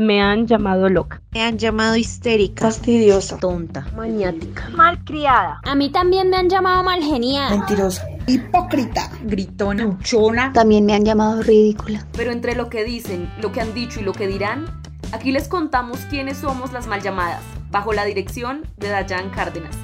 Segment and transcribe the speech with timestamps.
[0.00, 1.20] me han llamado loca.
[1.32, 5.60] Me han llamado histérica, fastidiosa, tonta, maniática, malcriada.
[5.62, 10.52] A mí también me han llamado malgeniada, mentirosa, hipócrita, gritona, luchona.
[10.54, 12.06] También me han llamado ridícula.
[12.16, 14.64] Pero entre lo que dicen, lo que han dicho y lo que dirán,
[15.12, 19.76] aquí les contamos quiénes somos las mal llamadas, bajo la dirección de Dayan Cárdenas.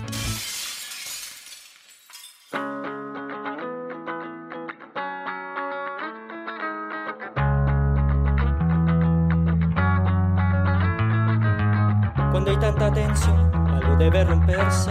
[13.25, 14.91] Algo debe romperse.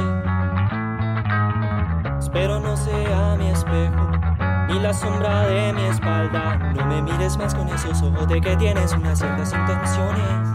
[2.20, 4.10] Espero no sea mi espejo,
[4.68, 6.58] ni la sombra de mi espalda.
[6.76, 10.50] No me mires más con esos ojos de que tienes unas ciertas intenciones.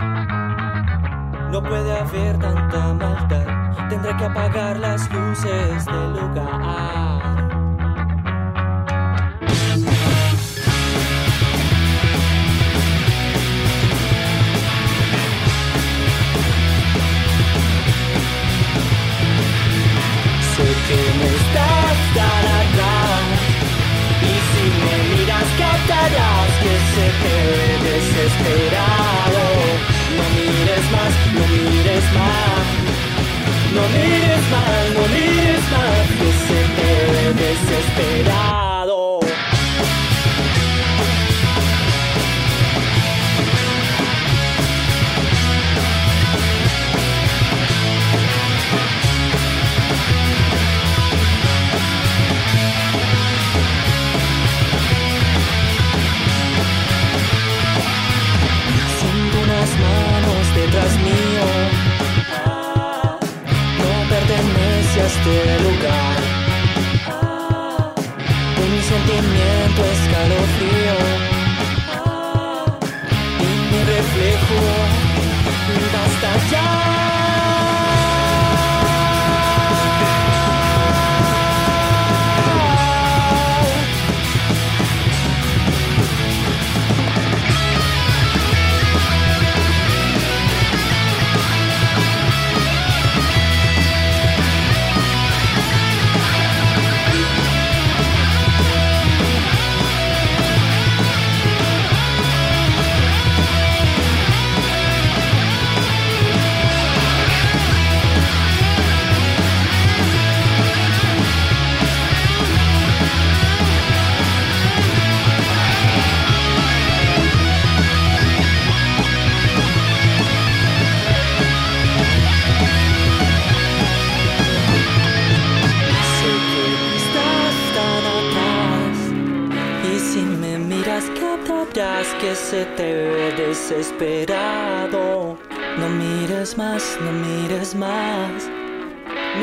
[1.50, 7.39] No puede haber tanta maldad, tendré que apagar las luces del lugar.
[26.62, 27.38] Que se ve
[27.90, 29.44] desesperado.
[30.16, 32.80] No mires más, no mires más.
[33.74, 38.69] No mires más, no mires más Que se ve desesperado
[60.70, 61.46] detrás mío.
[63.78, 66.16] No pertenece a este lugar.
[68.64, 70.96] Un sentimiento escalofrío.
[73.40, 74.60] Y mi reflejo
[75.92, 77.09] basta ya.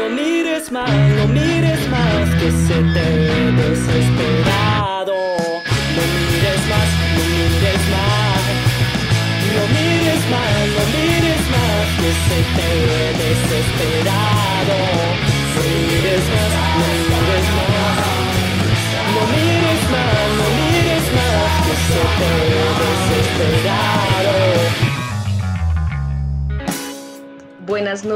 [0.10, 3.27] Mires más, no mires más que se te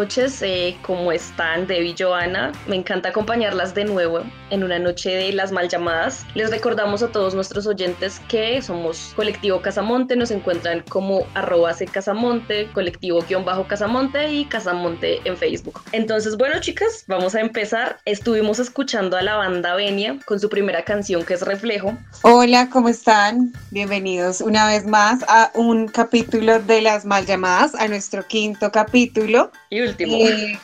[0.02, 1.68] noches, eh, ¿cómo están?
[1.68, 2.52] Debbie y Joana.
[2.66, 6.26] Me encanta acompañarlas de nuevo en una noche de las mal llamadas.
[6.34, 12.68] Les recordamos a todos nuestros oyentes que somos Colectivo Casamonte, nos encuentran como arroba Casamonte,
[12.74, 15.80] colectivo-casamonte y Casamonte en Facebook.
[15.92, 18.00] Entonces, bueno, chicas, vamos a empezar.
[18.06, 21.96] Estuvimos escuchando a la banda Venia con su primera canción que es Reflejo.
[22.24, 23.54] Hola, ¿cómo están?
[23.70, 29.52] Bienvenidos una vez más a un capítulo de las mal llamadas, a nuestro quinto capítulo.
[29.70, 30.18] Y último.
[30.18, 30.60] Eh,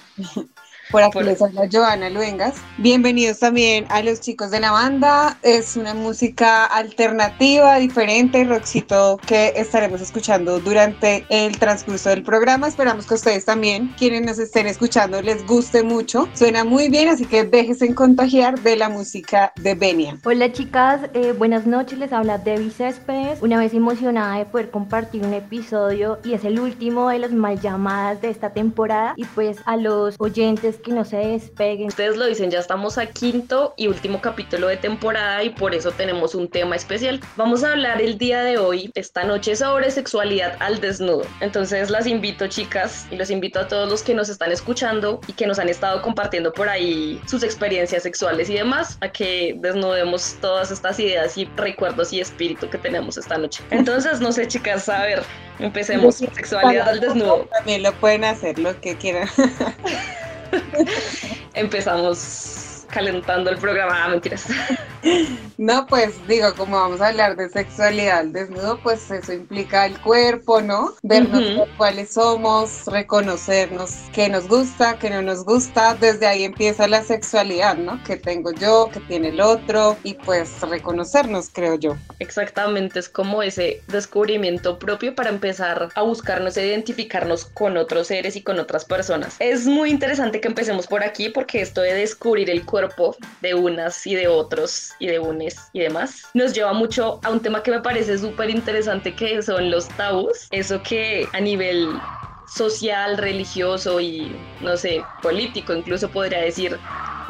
[0.91, 2.55] por aquí les habla Joana Luengas.
[2.77, 5.37] Bienvenidos también a los chicos de la banda.
[5.41, 12.67] Es una música alternativa, diferente, rockcito que estaremos escuchando durante el transcurso del programa.
[12.67, 16.27] Esperamos que ustedes también, quienes nos estén escuchando, les guste mucho.
[16.33, 20.17] Suena muy bien, así que déjense contagiar de la música de Benia.
[20.23, 21.99] Hola chicas, eh, buenas noches.
[21.99, 23.41] Les habla Debbie Céspedes.
[23.41, 27.59] Una vez emocionada de poder compartir un episodio y es el último de las mal
[27.59, 29.13] llamadas de esta temporada.
[29.17, 31.87] Y pues a los oyentes es que no se despeguen.
[31.87, 35.91] Ustedes lo dicen, ya estamos a quinto y último capítulo de temporada y por eso
[35.91, 37.19] tenemos un tema especial.
[37.35, 41.25] Vamos a hablar el día de hoy, esta noche, sobre sexualidad al desnudo.
[41.41, 45.33] Entonces las invito chicas y los invito a todos los que nos están escuchando y
[45.33, 50.35] que nos han estado compartiendo por ahí sus experiencias sexuales y demás, a que desnudemos
[50.41, 53.63] todas estas ideas y recuerdos y espíritu que tenemos esta noche.
[53.71, 55.23] Entonces, no sé chicas, a ver,
[55.59, 56.15] empecemos.
[56.17, 57.47] Sexualidad al desnudo.
[57.57, 59.27] También lo pueden hacer lo que quieran.
[61.53, 64.47] Empezamos calentando el programa, mentiras.
[65.57, 69.99] No, pues digo, como vamos a hablar de sexualidad al desnudo, pues eso implica el
[69.99, 70.93] cuerpo, ¿no?
[71.01, 75.95] Vernos cuáles somos, reconocernos qué nos gusta, qué no nos gusta.
[75.95, 78.01] Desde ahí empieza la sexualidad, ¿no?
[78.03, 81.97] Que tengo yo, que tiene el otro, y pues reconocernos, creo yo.
[82.19, 88.35] Exactamente, es como ese descubrimiento propio para empezar a buscarnos e identificarnos con otros seres
[88.35, 89.35] y con otras personas.
[89.39, 94.05] Es muy interesante que empecemos por aquí porque esto de descubrir el cuerpo de unas
[94.05, 97.71] y de otros y de UNES y demás, nos lleva mucho a un tema que
[97.71, 101.99] me parece súper interesante que son los tabús, eso que a nivel
[102.47, 104.31] social, religioso y
[104.61, 106.79] no sé, político incluso podría decir,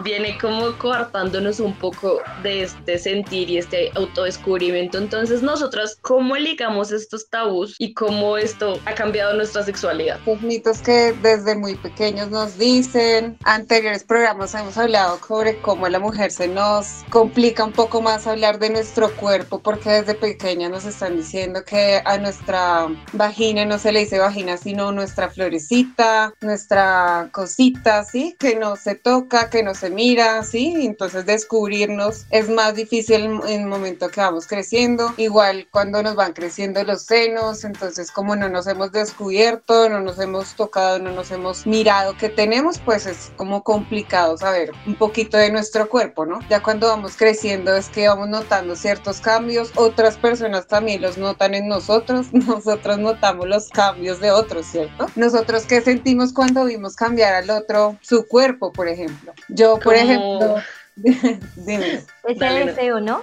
[0.03, 4.97] viene como coartándonos un poco de este sentir y este autodescubrimiento.
[4.97, 10.19] Entonces, nosotras, ¿cómo ligamos estos tabús y cómo esto ha cambiado nuestra sexualidad?
[10.25, 13.37] Los que desde muy pequeños nos dicen.
[13.43, 18.59] Anteriores programas hemos hablado sobre cómo la mujer se nos complica un poco más hablar
[18.59, 23.91] de nuestro cuerpo porque desde pequeña nos están diciendo que a nuestra vagina no se
[23.91, 28.35] le dice vagina, sino nuestra florecita, nuestra cosita, ¿sí?
[28.37, 30.73] Que no se toca, que no se mira, ¿sí?
[30.85, 35.13] Entonces descubrirnos es más difícil en el momento que vamos creciendo.
[35.17, 40.19] Igual cuando nos van creciendo los senos, entonces como no nos hemos descubierto, no nos
[40.19, 45.37] hemos tocado, no nos hemos mirado que tenemos, pues es como complicado saber un poquito
[45.37, 46.39] de nuestro cuerpo, ¿no?
[46.49, 51.53] Ya cuando vamos creciendo es que vamos notando ciertos cambios, otras personas también los notan
[51.53, 55.07] en nosotros, nosotros notamos los cambios de otros, ¿cierto?
[55.15, 59.33] Nosotros qué sentimos cuando vimos cambiar al otro su cuerpo, por ejemplo.
[59.49, 60.55] Yo por ejemplo,
[60.95, 62.01] dime.
[62.27, 63.21] Ese deseo, ¿no?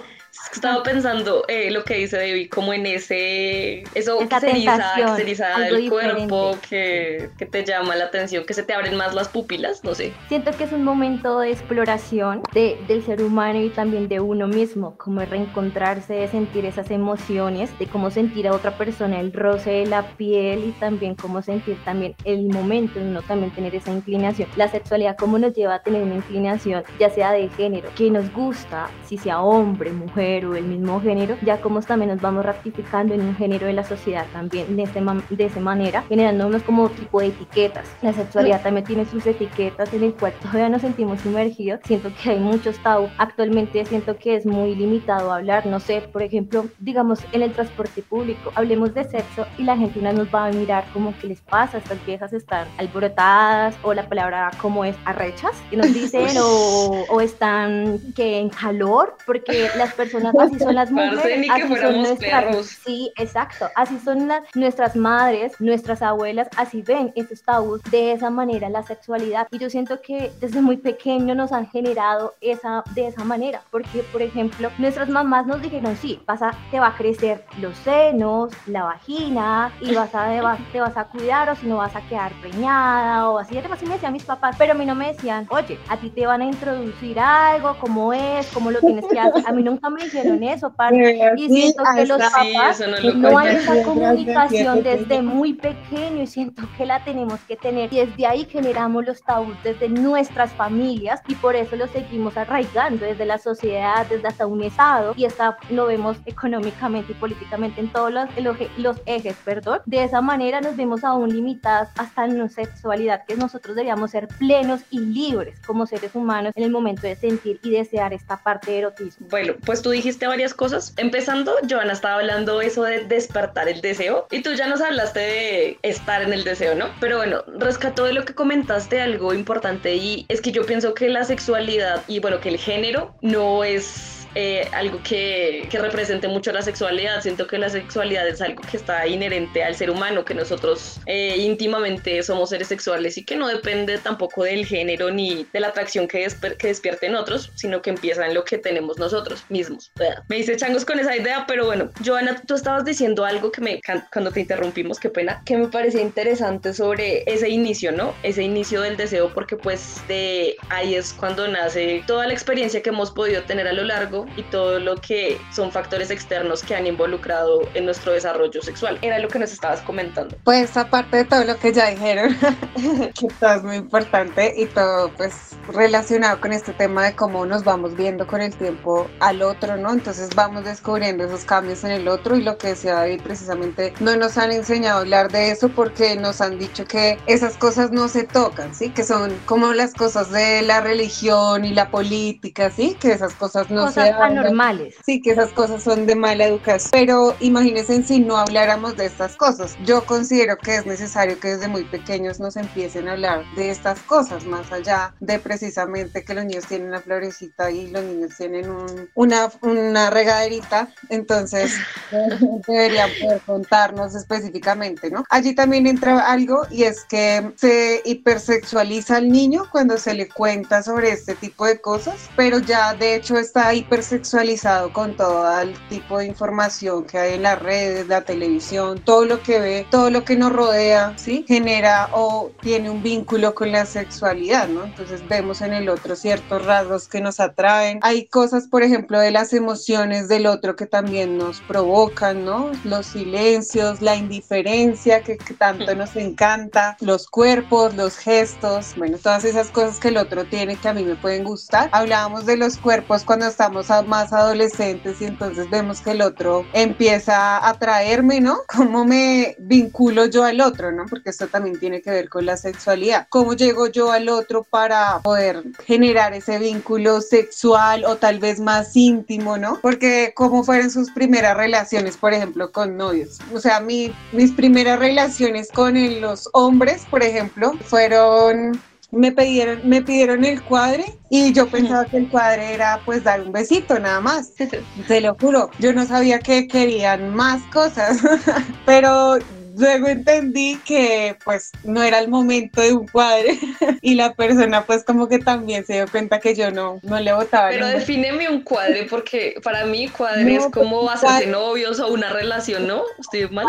[0.55, 7.29] Estaba pensando eh, lo que dice Debbie, como en ese, eso ceriza, del cuerpo que,
[7.37, 10.13] que, te llama la atención, que se te abren más las pupilas, no sé.
[10.29, 14.47] Siento que es un momento de exploración de, del ser humano y también de uno
[14.47, 19.71] mismo, como reencontrarse, de sentir esas emociones, de cómo sentir a otra persona el roce
[19.71, 24.47] de la piel y también cómo sentir también el momento, uno también tener esa inclinación.
[24.55, 28.31] La sexualidad, cómo nos lleva a tener una inclinación, ya sea de género, que nos
[28.31, 33.21] gusta, si sea hombre, mujer, el mismo género, ya como también nos vamos ratificando en
[33.21, 37.27] un género de la sociedad también de, este de esa manera, generándonos como tipo de
[37.27, 37.87] etiquetas.
[38.01, 41.79] La sexualidad también tiene sus etiquetas en el cual todavía nos sentimos sumergidos.
[41.83, 43.07] Siento que hay muchos tabú.
[43.17, 48.01] Actualmente siento que es muy limitado hablar, no sé, por ejemplo, digamos en el transporte
[48.01, 51.41] público, hablemos de sexo y la gente una nos va a mirar como que les
[51.41, 57.05] pasa, estas viejas están alborotadas o la palabra como es arrechas, que nos dicen o,
[57.09, 62.65] o están que en calor, porque las personas así son las mujeres, así son nuestras,
[62.85, 67.81] sí, exacto, así son las, nuestras madres, nuestras abuelas, así ven estos tabús.
[67.91, 69.47] De esa manera la sexualidad.
[69.51, 74.03] Y yo siento que desde muy pequeño nos han generado esa de esa manera, porque
[74.11, 78.51] por ejemplo nuestras mamás nos dijeron sí, vas a, te va a crecer los senos,
[78.67, 80.25] la vagina y vas a
[80.71, 83.93] te vas a cuidar o si no vas a quedar preñada o así, así me
[83.93, 86.45] decían mis papás, pero a mí no me decían, oye, a ti te van a
[86.45, 90.73] introducir algo, cómo es, cómo lo tienes que hacer, a mí nunca me dijeron eso,
[90.73, 91.33] parte.
[91.37, 92.81] Y siento que los papás
[93.15, 97.93] no, hay esa comunicación desde muy pequeño y siento que la tenemos que tener.
[97.93, 103.05] Y desde ahí generamos los tabús desde nuestras familias y por eso lo seguimos arraigando
[103.05, 107.91] desde la sociedad, desde hasta un estado y hasta lo vemos económicamente y políticamente en
[107.91, 108.29] todos los,
[108.77, 109.81] los ejes, perdón.
[109.85, 114.27] De esa manera nos vemos aún limitadas hasta en nuestra sexualidad, que nosotros deberíamos ser
[114.27, 118.71] plenos y libres como seres humanos en el momento de sentir y desear esta parte
[118.71, 119.27] de erotismo.
[119.29, 120.93] Bueno, pues tú dijiste dijiste varias cosas.
[120.97, 125.79] Empezando, Joana estaba hablando eso de despertar el deseo y tú ya nos hablaste de
[125.81, 126.89] estar en el deseo, ¿no?
[126.99, 131.09] Pero bueno, rescató de lo que comentaste algo importante y es que yo pienso que
[131.09, 136.51] la sexualidad y bueno, que el género no es eh, algo que, que, represente mucho
[136.51, 137.21] la sexualidad.
[137.21, 141.37] Siento que la sexualidad es algo que está inherente al ser humano, que nosotros eh,
[141.37, 146.07] íntimamente somos seres sexuales y que no depende tampoco del género ni de la atracción
[146.07, 146.27] que,
[146.57, 149.91] que despierte en otros, sino que empieza en lo que tenemos nosotros mismos.
[150.27, 153.81] Me hice changos con esa idea, pero bueno, Joana, tú estabas diciendo algo que me,
[154.11, 158.13] cuando te interrumpimos, qué pena, que me parecía interesante sobre ese inicio, ¿no?
[158.23, 162.89] Ese inicio del deseo, porque pues de ahí es cuando nace toda la experiencia que
[162.89, 166.87] hemos podido tener a lo largo y todo lo que son factores externos que han
[166.87, 168.97] involucrado en nuestro desarrollo sexual.
[169.01, 170.35] Era lo que nos estabas comentando.
[170.43, 172.35] Pues aparte de todo lo que ya dijeron,
[172.75, 177.63] que todo es muy importante y todo pues relacionado con este tema de cómo nos
[177.63, 179.91] vamos viendo con el tiempo al otro, ¿no?
[179.91, 184.15] Entonces vamos descubriendo esos cambios en el otro y lo que decía David precisamente no
[184.15, 188.07] nos han enseñado a hablar de eso porque nos han dicho que esas cosas no
[188.07, 188.89] se tocan, ¿sí?
[188.91, 192.95] Que son como las cosas de la religión y la política, ¿sí?
[192.99, 194.95] Que esas cosas no cosas anormales.
[195.05, 196.91] Sí, que esas cosas son de mala educación.
[196.91, 199.77] Pero imagínense si no habláramos de estas cosas.
[199.85, 203.99] Yo considero que es necesario que desde muy pequeños nos empiecen a hablar de estas
[204.01, 208.69] cosas, más allá de precisamente que los niños tienen una florecita y los niños tienen
[209.13, 210.89] una, una regaderita.
[211.09, 211.73] Entonces,
[212.67, 215.23] deberían poder contarnos específicamente, ¿no?
[215.29, 220.83] Allí también entra algo y es que se hipersexualiza al niño cuando se le cuenta
[220.83, 223.73] sobre este tipo de cosas, pero ya de hecho está
[224.05, 229.25] hipersexualizado con todo el tipo de información que hay en las redes, la televisión, todo
[229.25, 231.43] lo que ve, todo lo que nos rodea, ¿sí?
[231.47, 234.83] Genera o tiene un vínculo con la sexualidad, ¿no?
[234.83, 237.99] Entonces vemos en el otro ciertos rasgos que nos atraen.
[238.03, 242.71] Hay cosas, por ejemplo, de las emociones del otro que también nos provocan, ¿no?
[242.83, 249.69] Los silencios, la indiferencia que, tanto nos encanta, los cuerpos, los gestos, bueno, todas esas
[249.69, 251.89] cosas que el otro tiene que a mí me pueden gustar.
[251.91, 257.57] Hablábamos de los cuerpos cuando estamos más adolescentes y entonces vemos que el otro empieza
[257.57, 258.59] a atraerme, ¿no?
[258.67, 261.05] ¿Cómo me vinculo yo al otro, ¿no?
[261.09, 263.27] Porque esto también tiene que ver con la sexualidad.
[263.29, 268.95] ¿Cómo llego yo al otro para poder generar ese vínculo sexual o tal vez más
[268.95, 269.79] íntimo, ¿no?
[269.81, 273.39] Porque cómo fueron sus primeras relaciones, por ejemplo, con novios.
[273.53, 278.81] O sea, mi, mis primeras relaciones con los hombres, por ejemplo, fueron
[279.11, 283.41] me pidieron, me pidieron el cuadre y yo pensaba que el cuadre era pues dar
[283.41, 284.51] un besito nada más.
[285.07, 288.17] Te lo juro, yo no sabía que querían más cosas,
[288.85, 289.37] pero
[289.77, 293.57] luego entendí que pues no era el momento de un cuadre
[294.01, 297.33] y la persona pues como que también se dio cuenta que yo no, no le
[297.33, 297.69] votaba.
[297.69, 302.87] Pero defíneme un cuadre porque para mí cuadre es como hacerse novios o una relación,
[302.87, 303.03] ¿no?
[303.19, 303.65] ¿Estoy mal?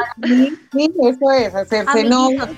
[0.72, 2.48] Sí, eso es, hacerse novios,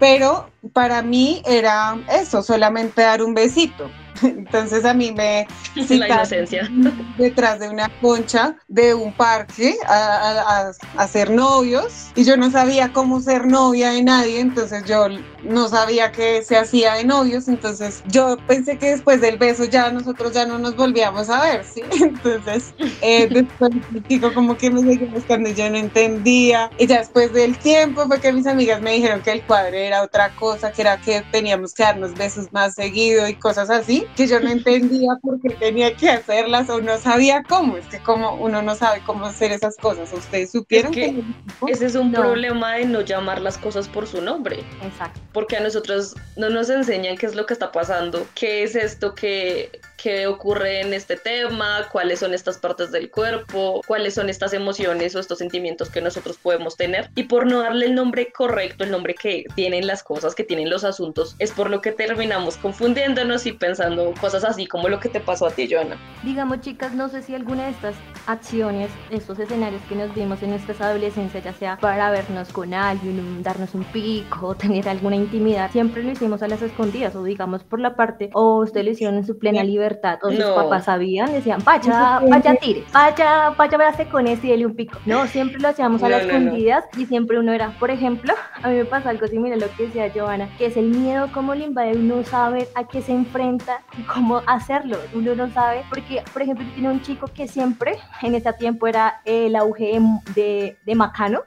[0.00, 3.90] pero para mí era eso, solamente dar un besito.
[4.22, 5.46] Entonces a mí me
[5.88, 6.70] la inocencia.
[7.18, 12.92] detrás de una concha de un parque a, a, ser novios y yo no sabía
[12.92, 15.06] cómo ser novia de nadie, entonces yo
[15.42, 19.90] no sabía que se hacía de novios, entonces yo pensé que después del beso ya
[19.90, 21.82] nosotros ya no nos volvíamos a ver, ¿sí?
[22.00, 23.70] Entonces eh, después
[24.08, 28.06] digo como que me seguía buscando y yo no entendía y ya después del tiempo
[28.06, 31.22] fue que mis amigas me dijeron que el cuadre era otra cosa, que era que
[31.30, 35.50] teníamos que darnos besos más seguido y cosas así, que yo no entendía por qué
[35.50, 39.52] tenía que hacerlas o no sabía cómo, es que como uno no sabe cómo hacer
[39.52, 41.22] esas cosas, ¿ustedes supieron que,
[41.66, 44.60] ese es un problema de no llamar las cosas por su nombre?
[44.82, 45.20] Exacto.
[45.32, 49.14] Porque a nosotros no nos enseñan qué es lo que está pasando, qué es esto
[49.14, 54.52] que, que ocurre en este tema, cuáles son estas partes del cuerpo, cuáles son estas
[54.52, 57.10] emociones o estos sentimientos que nosotros podemos tener.
[57.14, 60.70] Y por no darle el nombre correcto, el nombre que tienen las cosas, que tienen
[60.70, 65.08] los asuntos, es por lo que terminamos confundiéndonos y pensando cosas así como lo que
[65.08, 65.96] te pasó a ti, Joana.
[66.22, 67.94] Digamos, chicas, no sé si alguna de estas
[68.26, 73.42] acciones, estos escenarios que nos vimos en nuestras adolescencias, ya sea para vernos con alguien,
[73.42, 77.80] darnos un pico, tener alguna intimidad, siempre lo hicimos a las escondidas o digamos por
[77.80, 79.83] la parte, o usted lo hicieron en su plena libertad,
[80.22, 84.66] o sus papás sabían, decían, vaya, vaya tire, vaya, vaya, véase con este y dele
[84.66, 84.98] un pico.
[85.06, 88.76] No, siempre lo hacíamos a las escondidas y siempre uno era, por ejemplo, a mí
[88.76, 91.64] me pasa algo similar a lo que decía Giovanna, que es el miedo como le
[91.64, 94.98] invade uno saber a qué se enfrenta y cómo hacerlo.
[95.14, 99.20] Uno no sabe, porque, por ejemplo, tiene un chico que siempre, en ese tiempo era
[99.24, 99.98] el auge
[100.34, 101.42] de, de Macano,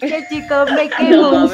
[0.00, 1.48] que el chico me quedó un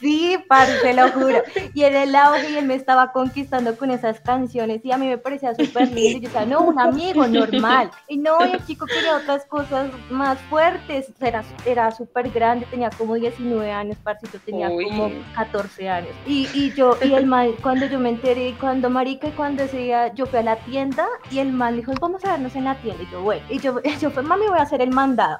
[0.00, 1.42] Sí, parce, te lo juro.
[1.74, 5.05] Y era el auge y él me estaba conquistando con esas canciones y a mí
[5.06, 6.18] mí me parecía súper lindo.
[6.18, 7.90] Y yo decía, no, un amigo normal.
[8.08, 11.12] Y no, y el chico quería otras cosas más fuertes.
[11.20, 16.10] Era, era súper grande, tenía como 19 años, parcito tenía como 14 años.
[16.26, 19.78] Y, y yo, y el mal, cuando yo me enteré, cuando marica, y cuando ese
[19.78, 22.74] día yo fui a la tienda y el mal dijo, vamos a vernos en la
[22.76, 23.02] tienda.
[23.02, 25.38] Y yo, bueno, y yo, yo fue, mami, voy a hacer el mandado.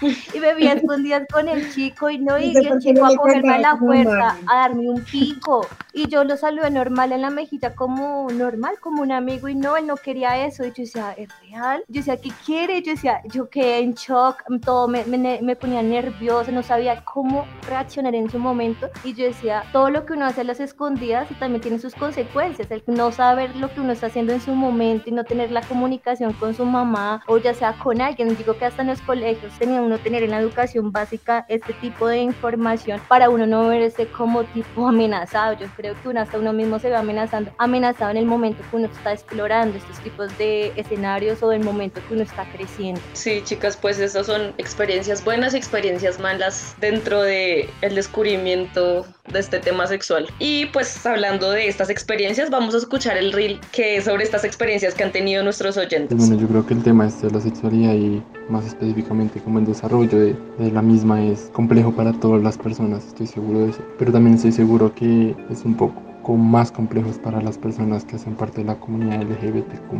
[0.34, 3.58] y me vi escondidas con el chico y no, y, el chico a cogerme a
[3.58, 5.66] la fuerza, a darme un pico.
[5.92, 9.76] Y yo lo saludé normal en la mejilla, como normal, como un amigo, y no,
[9.76, 10.64] él no quería eso.
[10.64, 11.84] Yo decía, ¿es real?
[11.88, 12.82] Yo decía, ¿qué quiere?
[12.82, 18.14] Yo decía, yo quedé en shock, todo me, me, ponía nerviosa, no sabía cómo reaccionar
[18.14, 18.88] en su momento.
[19.04, 22.70] Y yo decía, todo lo que uno hace a las escondidas también tiene sus consecuencias,
[22.70, 25.62] el no saber lo que uno está haciendo en su momento y no tener la
[25.62, 28.36] comunicación con su mamá o ya sea con alguien.
[28.36, 32.06] Digo que hasta en los colegios tenía uno tener en la educación básica este tipo
[32.06, 35.54] de información para uno no verse como tipo amenazado.
[35.54, 38.76] Yo creo que uno hasta uno mismo se ve amenazando, amenazado en el momento que
[38.76, 43.00] uno está explorando estos tipos de escenarios o del momento que uno está creciendo.
[43.12, 49.38] Sí, chicas, pues esas son experiencias buenas y experiencias malas dentro de el descubrimiento de
[49.38, 50.28] este tema sexual.
[50.38, 54.44] Y pues hablando de estas experiencias, vamos a escuchar el reel que es sobre estas
[54.44, 56.16] experiencias que han tenido nuestros oyentes.
[56.16, 59.66] Bueno, yo creo que el tema este de la sexualidad y más específicamente como el
[59.66, 63.82] desarrollo de, de, la misma es complejo para todas las personas, estoy seguro de eso.
[63.98, 68.34] Pero también estoy seguro que es un poco más complejos para las personas que hacen
[68.34, 69.90] parte de la comunidad LGBTQ+.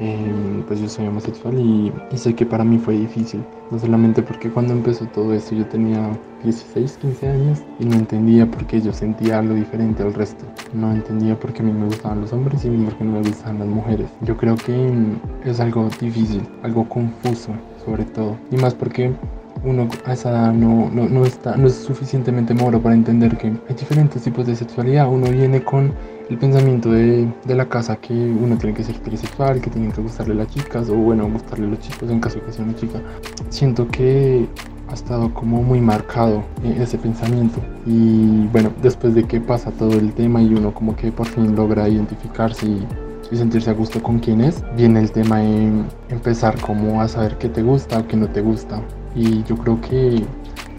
[0.00, 4.22] Eh, pues yo soy homosexual y, y, sé que para mí fue difícil, no solamente
[4.22, 6.10] porque cuando empezó todo esto yo tenía
[6.44, 10.44] 16, 15 años y no entendía por qué yo sentía algo diferente al resto.
[10.74, 13.22] No entendía por qué a mí me gustaban los hombres y por qué no me
[13.22, 14.10] gustaban las mujeres.
[14.22, 14.92] Yo creo que
[15.44, 17.52] es algo difícil, algo confuso
[17.84, 18.36] sobre todo.
[18.50, 19.14] Y más porque
[19.64, 23.48] uno a esa edad no, no, no, está, no es suficientemente moro para entender que
[23.48, 25.08] hay diferentes tipos de sexualidad.
[25.08, 25.92] Uno viene con
[26.28, 30.00] el pensamiento de, de, la casa que uno tiene que ser heterosexual, que tienen que
[30.00, 33.00] gustarle las chicas, o bueno, gustarle los chicos en caso de que sea una chica.
[33.48, 34.46] Siento que
[34.88, 40.14] ha estado como muy marcado ese pensamiento y bueno, después de que pasa todo el
[40.14, 42.86] tema y uno como que por fin logra identificarse y
[43.30, 45.70] y sentirse a gusto con quién es, viene el tema de
[46.08, 48.80] empezar como a saber qué te gusta o qué no te gusta.
[49.18, 50.22] Y yo creo que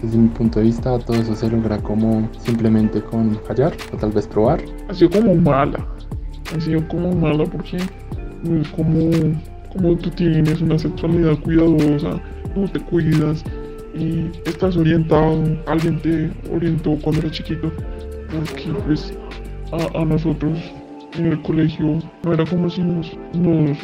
[0.00, 4.12] desde mi punto de vista todo eso se logra como simplemente con fallar o tal
[4.12, 4.62] vez probar.
[4.88, 5.86] Ha sido como mala,
[6.56, 7.76] ha sido como mala porque
[8.74, 9.10] como,
[9.70, 12.18] como tú tienes una sexualidad cuidadosa,
[12.54, 13.44] tú te cuidas
[13.94, 17.70] y estás orientado, alguien te orientó cuando eras chiquito,
[18.30, 19.12] porque pues
[19.94, 20.58] a nosotros
[21.14, 23.10] en el colegio no era como si nos,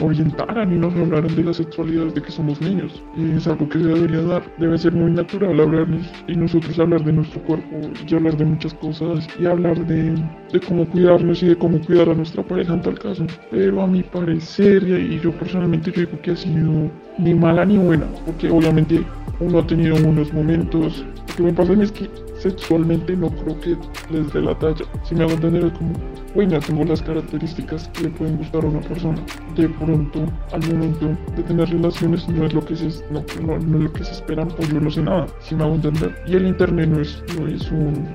[0.01, 3.03] orientaran y nos hablaran de la sexualidad de que somos niños.
[3.17, 4.43] Y es algo que se debería dar.
[4.59, 8.75] Debe ser muy natural hablarnos y nosotros hablar de nuestro cuerpo y hablar de muchas
[8.75, 10.15] cosas y hablar de,
[10.53, 13.27] de cómo cuidarnos y de cómo cuidar a nuestra pareja en tal caso.
[13.51, 17.79] Pero a mi parecer, y yo personalmente yo digo que ha sido ni mala ni
[17.79, 19.03] buena, porque obviamente
[19.41, 21.05] uno ha tenido unos momentos.
[21.37, 22.09] Que me pasa es que
[22.51, 23.77] sexualmente no creo que
[24.11, 24.85] les dé la talla.
[25.05, 25.93] Si me hago entender es como,
[26.35, 29.21] bueno, tengo las características que le pueden gustar a una persona.
[29.55, 33.79] De pronto, al momento de tener relaciones no es lo que se, no, no, no
[33.79, 36.15] es lo que se esperan, pues yo no sé nada, si me hago entender.
[36.27, 38.09] Y el internet no es, no es un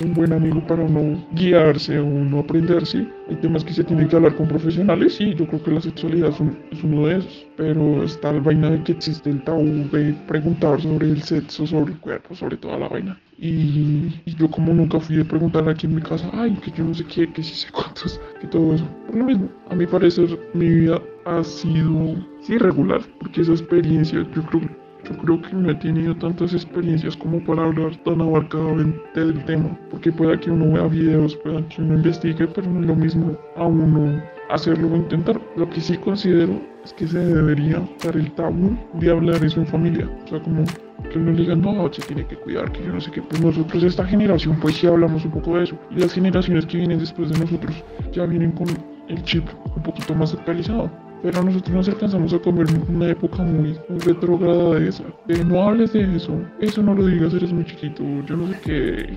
[0.00, 3.06] un buen amigo para uno guiarse o no aprenderse.
[3.28, 6.30] Hay temas que se tienen que hablar con profesionales y yo creo que la sexualidad
[6.70, 7.46] es, uno de esos.
[7.56, 11.92] Pero está la vaina de que existe el tabú de preguntar sobre el sexo, sobre
[11.92, 13.20] el cuerpo, sobre toda la vaina.
[13.40, 16.94] Y, yo como nunca fui a preguntar aquí en mi casa, ay, que yo no
[16.94, 18.88] sé qué, que sí sé cuántos, que todo eso.
[19.06, 22.16] Por lo mismo, a mi parecer mi vida ha sido
[22.48, 24.62] irregular, porque esa experiencia yo creo
[25.08, 29.78] yo creo que no he tenido tantas experiencias como para hablar tan abarcadamente del tema,
[29.90, 33.36] porque pueda que uno vea videos, pueda que uno investigue, pero no es lo mismo
[33.56, 35.40] a uno hacerlo o intentar.
[35.56, 39.66] Lo que sí considero es que se debería dar el tabú de hablar eso en
[39.66, 40.08] familia.
[40.24, 40.64] O sea, como
[41.10, 43.22] que uno diga, no, se tiene que cuidar, que yo no sé qué.
[43.22, 45.78] Pues nosotros, esta generación, pues sí hablamos un poco de eso.
[45.90, 48.68] Y las generaciones que vienen después de nosotros ya vienen con
[49.08, 50.90] el chip un poquito más actualizado.
[51.22, 55.04] Pero nosotros nos alcanzamos a comer una época muy, muy retrograda de esa.
[55.26, 58.60] De no hables de eso, eso no lo digas, eres muy chiquito, yo no sé
[58.64, 59.16] qué,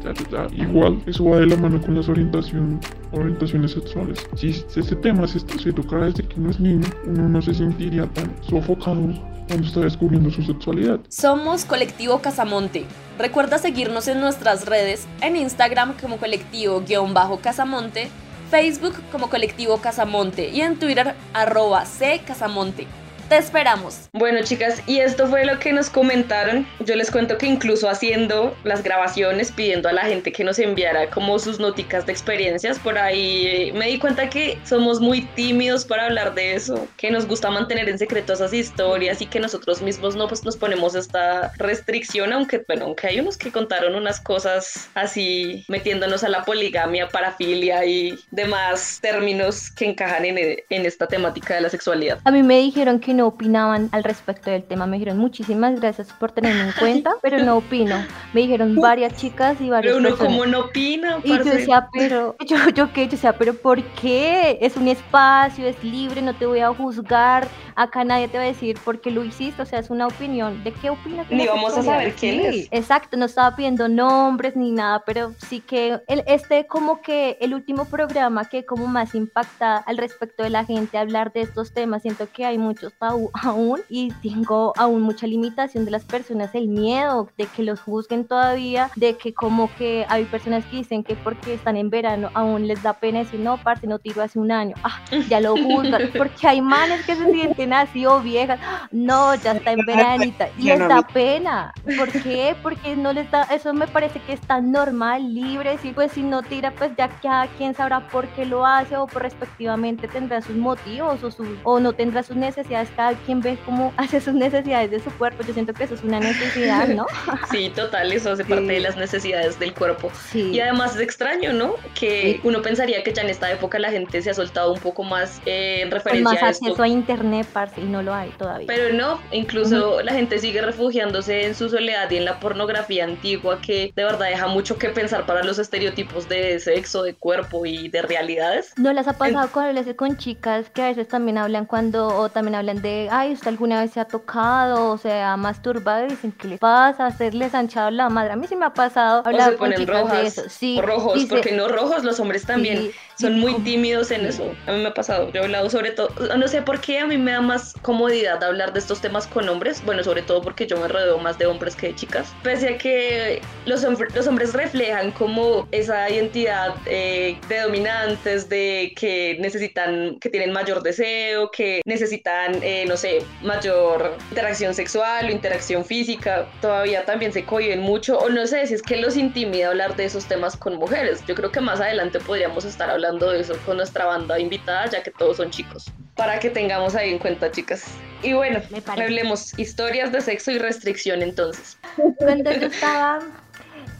[0.55, 2.79] igual, eso va de la mano con las orientación,
[3.11, 4.27] orientaciones sexuales.
[4.35, 8.07] Si ese tema se, se toca desde que uno es niño, uno no se sentiría
[8.07, 9.13] tan sofocado
[9.47, 10.99] cuando está descubriendo su sexualidad.
[11.09, 12.85] Somos Colectivo Casamonte.
[13.19, 18.09] Recuerda seguirnos en nuestras redes, en Instagram como colectivo-casamonte
[18.51, 22.85] Facebook como Colectivo Casamonte y en Twitter arroba C Casamonte.
[23.31, 24.09] Te esperamos.
[24.11, 26.67] Bueno, chicas, y esto fue lo que nos comentaron.
[26.81, 31.09] Yo les cuento que incluso haciendo las grabaciones, pidiendo a la gente que nos enviara
[31.09, 36.07] como sus noticas de experiencias, por ahí me di cuenta que somos muy tímidos para
[36.07, 40.17] hablar de eso, que nos gusta mantener en secreto esas historias y que nosotros mismos
[40.17, 44.89] no pues nos ponemos esta restricción, aunque bueno, aunque hay unos que contaron unas cosas
[44.93, 51.55] así metiéndonos a la poligamia, parafilia y demás términos que encajan en, en esta temática
[51.55, 52.19] de la sexualidad.
[52.25, 54.85] A mí me dijeron que no opinaban al respecto del tema.
[54.85, 57.95] Me dijeron muchísimas gracias por tenerme en cuenta, pero no opino.
[58.33, 60.33] Me dijeron varias chicas y varias Pero uno personas.
[60.33, 64.57] como no opina, Y yo decía, pero, yo, yo qué, yo decía, pero ¿por qué?
[64.61, 68.47] Es un espacio, es libre, no te voy a juzgar, acá nadie te va a
[68.47, 70.63] decir por qué lo hiciste, o sea, es una opinión.
[70.63, 71.29] ¿De qué opinas?
[71.29, 72.67] Ni vamos a saber quién es.
[72.71, 77.53] Exacto, no estaba pidiendo nombres ni nada, pero sí que el, este como que el
[77.53, 82.01] último programa que como más impacta al respecto de la gente hablar de estos temas,
[82.01, 86.67] siento que hay muchos tabú aún y tengo aún mucha limitación de las personas, el
[86.67, 91.15] miedo de que los juzguen todavía, de que como que hay personas que dicen que
[91.15, 94.51] porque están en verano aún les da pena decir, no, parce, no tiro hace un
[94.51, 98.59] año, ah, ya lo juzgan, porque hay manes que se sienten así o viejas,
[98.91, 102.55] no, ya está en veranita, y les da pena, ¿por qué?
[102.61, 106.23] Porque no les da, eso me parece que es tan normal, libre, y pues si
[106.23, 110.41] no tira, pues ya cada quien sabrá por qué lo hace o por respectivamente tendrá
[110.41, 114.35] sus motivos o, sus, o no tendrá sus necesidades, cada quien ve cómo hace sus
[114.35, 117.07] necesidades de su cuerpo, yo siento que eso es una necesidad, ¿no?
[117.51, 120.11] Sí, total, eso hace parte de las necesidades del cuerpo.
[120.31, 120.51] Sí.
[120.51, 121.75] Y además es extraño, ¿no?
[121.95, 125.03] Que uno pensaría que ya en esta época la gente se ha soltado un poco
[125.03, 126.65] más eh, en Con referencia más a esto.
[126.65, 128.67] acceso a internet, parce, y no lo hay todavía.
[128.67, 133.59] Pero no, incluso la gente sigue refugiándose en su soledad y en la pornografía antigua
[133.61, 137.89] que de verdad deja mucho que pensar para los estereotipos de sexo, de cuerpo y
[137.89, 138.73] de realidades.
[138.77, 142.29] ¿No les ha pasado cuando hablas con chicas que a veces también hablan cuando, o
[142.29, 146.09] también hablan de, ay, usted alguna vez se ha tocado o se ha masturbado y
[146.09, 147.05] dicen, ¿qué le pasa?
[147.05, 148.33] ¿Hacerles hanchado la madre?
[148.33, 150.43] A mí sí me ha pasado O hablar con chicas de eso.
[150.49, 154.25] Sí, o rojos, dice- porque no rojos, los hombres también Sí, son muy tímidos en
[154.25, 154.53] eso.
[154.67, 157.05] A mí me ha pasado, yo he hablado sobre todo, no sé por qué a
[157.07, 160.67] mí me da más comodidad hablar de estos temas con hombres, bueno, sobre todo porque
[160.67, 164.27] yo me rodeo más de hombres que de chicas, pese a que los, hom- los
[164.27, 171.51] hombres reflejan como esa identidad eh, de dominantes, de que necesitan, que tienen mayor deseo,
[171.51, 177.81] que necesitan, eh, no sé, mayor interacción sexual o interacción física, todavía también se cohiben
[177.81, 181.23] mucho, o no sé si es que los intimida hablar de esos temas con mujeres.
[181.27, 185.03] Yo creo que más adelante podríamos estar hablando de eso con nuestra banda invitada, ya
[185.03, 187.85] que todos son chicos, para que tengamos ahí en cuenta, chicas.
[188.23, 191.77] Y bueno, hablemos historias de sexo y restricción entonces.
[192.17, 193.19] Cuando yo estaba,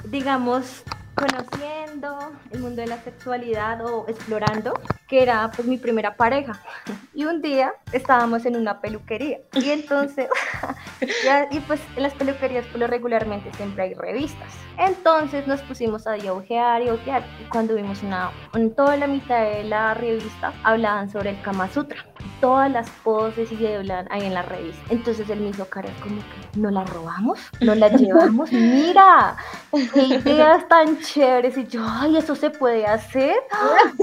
[0.05, 0.83] digamos,
[1.15, 6.61] conociendo el mundo de la sexualidad o explorando, que era pues mi primera pareja.
[7.13, 10.29] Y un día estábamos en una peluquería y entonces,
[11.51, 14.53] y pues en las peluquerías por lo regularmente siempre hay revistas.
[14.81, 19.43] Entonces nos pusimos a ojear y ojear y cuando vimos una, en toda la mitad
[19.43, 22.03] de la revista hablaban sobre el Kama Sutra.
[22.39, 24.81] Todas las poses y se hablan ahí en la revista.
[24.89, 27.39] Entonces él me hizo cara como que, ¿no la robamos?
[27.59, 28.51] ¿No la llevamos?
[28.51, 29.37] Mira,
[29.93, 31.55] qué ideas tan chéveres.
[31.57, 33.35] Y yo, ay, eso se puede hacer.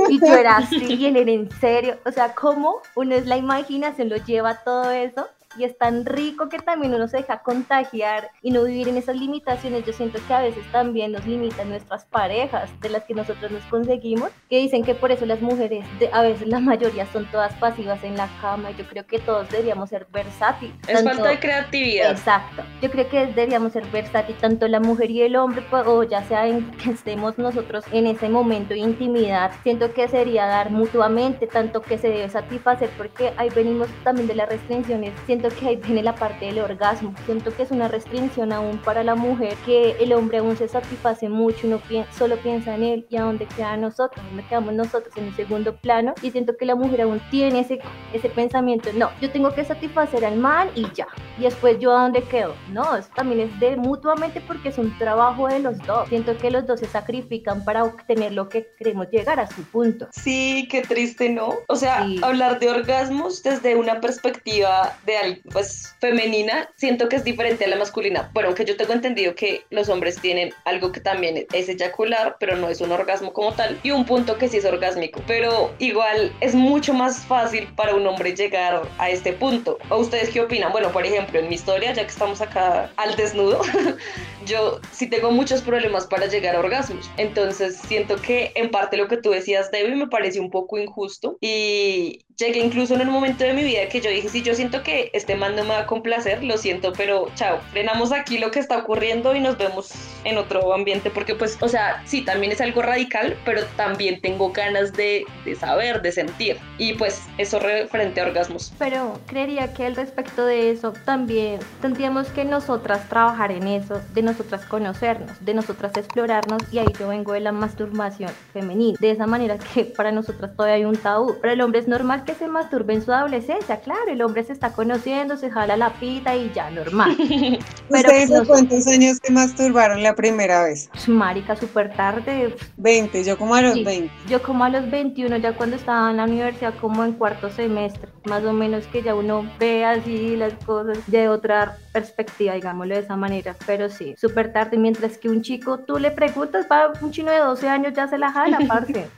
[0.09, 1.99] Y yo era así, y él era en serio.
[2.07, 5.27] O sea, ¿cómo uno es la imaginación, lo lleva todo eso?
[5.59, 9.17] Y es tan rico que también uno se deja contagiar y no vivir en esas
[9.17, 9.85] limitaciones.
[9.85, 13.63] Yo siento que a veces también nos limitan nuestras parejas de las que nosotros nos
[13.65, 17.53] conseguimos, que dicen que por eso las mujeres, de- a veces la mayoría son todas
[17.55, 18.71] pasivas en la cama.
[18.71, 20.75] Y yo creo que todos deberíamos ser versátiles.
[20.87, 22.11] Es tanto- falta de creatividad.
[22.13, 22.63] Exacto.
[22.81, 26.23] Yo creo que deberíamos ser versátiles, tanto la mujer y el hombre, pues, o ya
[26.25, 29.51] sea en que estemos nosotros en ese momento de intimidad.
[29.63, 34.35] Siento que sería dar mutuamente, tanto que se debe satisfacer, porque ahí venimos también de
[34.35, 35.13] las restricciones.
[35.27, 37.15] Siento que ahí viene la parte del orgasmo.
[37.27, 41.29] Siento que es una restricción aún para la mujer, que el hombre aún se satisface
[41.29, 45.17] mucho, uno pi- solo piensa en él y a dónde quedan nosotros, dónde quedamos nosotros
[45.17, 46.15] en un segundo plano.
[46.23, 47.79] Y siento que la mujer aún tiene ese,
[48.13, 51.07] ese pensamiento, no, yo tengo que satisfacer al man y ya
[51.39, 52.55] y después yo a dónde quedo.
[52.73, 56.09] No, eso también es de mutuamente porque es un trabajo de los dos.
[56.09, 60.09] Siento que los dos se sacrifican para obtener lo que queremos llegar a su punto.
[60.13, 61.55] Sí, qué triste, ¿no?
[61.69, 62.21] O sea, Sí.
[62.23, 67.77] hablar de orgasmos desde una perspectiva de pues femenina, siento que es diferente a la
[67.77, 68.31] masculina.
[68.33, 72.57] Bueno, aunque yo tengo entendido que los hombres tienen algo que también es eyacular, pero
[72.57, 75.21] no es un orgasmo como tal, y un punto que sí es orgásmico.
[75.27, 79.79] Pero igual es mucho más fácil para un hombre llegar a este punto.
[79.91, 80.73] ¿O ustedes qué opinan?
[80.73, 83.61] Bueno, por ejemplo, en mi historia, ya que estamos acá al desnudo,
[84.47, 87.11] yo sí tengo muchos problemas para llegar a orgasmos.
[87.17, 91.37] Entonces siento que en parte lo que tú decías, Debbie, me parece un poco injusto.
[91.41, 94.83] Y llegué incluso en un momento de mi vida que yo dije, si yo siento
[94.83, 98.51] que este man no me va a complacer, lo siento, pero chao, frenamos aquí lo
[98.51, 99.93] que está ocurriendo y nos vemos
[100.25, 104.53] en otro ambiente, porque pues, o sea, sí, también es algo radical, pero también tengo
[104.53, 108.73] ganas de, de saber, de sentir, y pues eso referente a orgasmos.
[108.79, 114.23] Pero creería que al respecto de eso también tendríamos que nosotras trabajar en eso, de
[114.23, 119.27] nosotras conocernos, de nosotras explorarnos, y ahí yo vengo de la masturbación femenina, de esa
[119.27, 121.37] manera que para nosotras todavía hay un tabú.
[121.41, 124.53] Pero el hombre es normal que se masturbe en su adolescencia, claro, el hombre se
[124.53, 127.17] está conociendo, se jala la pita y ya, normal.
[127.89, 130.91] Pero ¿Ustedes a cuántos años se masturbaron la primera vez?
[131.07, 132.55] Marica, súper tarde.
[132.77, 134.11] 20, yo como a los 20.
[134.29, 138.11] Yo como a los 21, ya cuando estaba en la universidad, como en cuarto semestre,
[138.25, 143.01] más o menos que ya uno ve así las cosas de otra perspectiva, digámoslo de
[143.01, 143.57] esa manera.
[143.67, 147.39] Pero sí, súper tarde, mientras que un chico, tú le preguntas, va un chino de
[147.39, 149.09] 12 años ya se la jala, parce.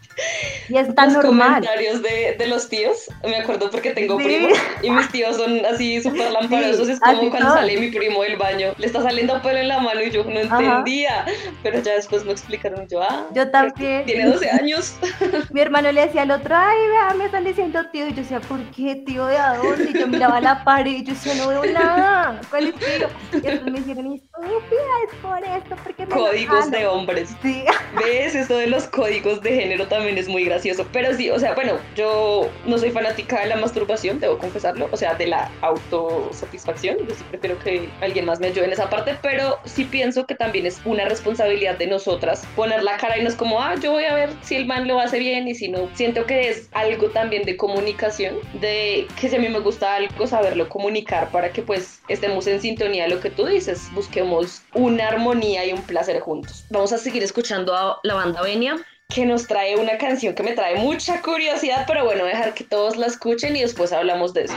[0.68, 1.48] Y es tan los normal.
[1.48, 6.00] comentarios de, de, los tíos, me acuerdo porque tengo primos y mis tíos son así
[6.00, 6.86] súper lamparosos.
[6.86, 9.80] Sí, es como cuando sale mi primo del baño, le está saliendo pelo en la
[9.80, 11.24] mano y yo no entendía,
[11.62, 12.86] pero ya después me explicaron.
[12.88, 14.04] Yo, ah, yo también.
[14.04, 14.96] Tiene 12 años.
[15.52, 18.06] mi hermano le decía al otro, ay, vea, me están diciendo tío.
[18.06, 19.90] Y yo decía, ¿por qué tío de a dónde?
[19.90, 22.40] Y yo miraba la pared y yo decía, no veo nada.
[22.50, 23.08] ¿Cuál es tío?
[23.32, 27.30] Y después me dijeron, estúpida, es por esto, porque me Códigos de hombres.
[27.42, 27.64] Sí.
[27.96, 28.34] ¿Ves?
[28.34, 30.86] Eso de los códigos de género también es muy gracioso.
[30.92, 34.96] Pero sí, o sea, bueno, yo no soy fanática de la masturbación, debo confesarlo, o
[34.96, 36.96] sea, de la autosatisfacción.
[37.06, 40.34] Yo sí prefiero que alguien más me ayude en esa parte, pero sí pienso que
[40.34, 43.92] también es una responsabilidad de nosotras poner la cara y no es como, ah, yo
[43.92, 45.88] voy a ver si el man lo hace bien y si no.
[45.94, 50.26] Siento que es algo también de comunicación, de que si a mí me gusta algo,
[50.26, 55.08] saberlo comunicar para que pues estemos en sintonía de lo que tú dices, busquemos una
[55.08, 56.64] armonía y un placer juntos.
[56.70, 58.76] Vamos a seguir escuchando a la banda Venia
[59.10, 62.96] que nos trae una canción que me trae mucha curiosidad, pero bueno, dejar que todos
[62.96, 64.56] la escuchen y después hablamos de esto.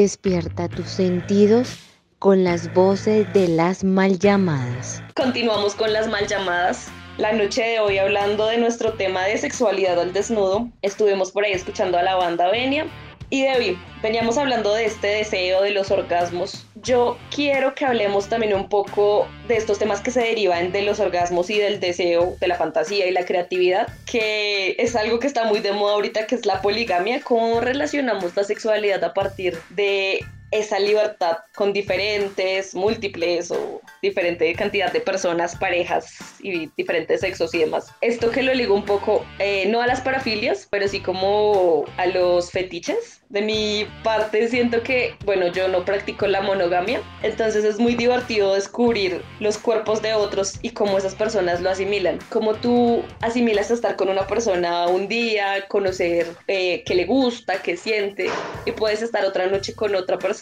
[0.00, 1.76] Despierta tus sentidos
[2.20, 5.02] con las voces de las mal llamadas.
[5.16, 6.86] Continuamos con las mal llamadas.
[7.16, 11.50] La noche de hoy hablando de nuestro tema de sexualidad al desnudo, estuvimos por ahí
[11.50, 12.86] escuchando a la banda Venia
[13.30, 16.66] y Debbie, veníamos hablando de este deseo de los orgasmos.
[16.82, 20.98] Yo quiero que hablemos también un poco de estos temas que se derivan de los
[20.98, 25.44] orgasmos y del deseo, de la fantasía y la creatividad, que es algo que está
[25.44, 27.20] muy de moda ahorita, que es la poligamia.
[27.20, 34.92] ¿Cómo relacionamos la sexualidad a partir de esa libertad con diferentes, múltiples o diferente cantidad
[34.92, 37.92] de personas, parejas y diferentes sexos y demás.
[38.00, 42.06] Esto que lo ligo un poco, eh, no a las parafilias, pero sí como a
[42.06, 43.20] los fetiches.
[43.28, 48.54] De mi parte siento que, bueno, yo no practico la monogamia, entonces es muy divertido
[48.54, 52.18] descubrir los cuerpos de otros y cómo esas personas lo asimilan.
[52.30, 57.76] Cómo tú asimilas estar con una persona un día, conocer eh, qué le gusta, qué
[57.76, 58.30] siente,
[58.64, 60.37] y puedes estar otra noche con otra persona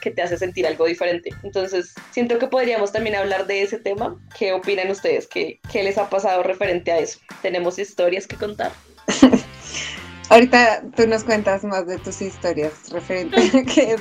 [0.00, 1.30] que te hace sentir algo diferente.
[1.42, 4.18] Entonces, siento que podríamos también hablar de ese tema.
[4.38, 5.26] ¿Qué opinan ustedes?
[5.26, 7.18] ¿Qué, qué les ha pasado referente a eso?
[7.42, 8.72] ¿Tenemos historias que contar?
[10.30, 13.96] Ahorita tú nos cuentas más de tus historias referente a que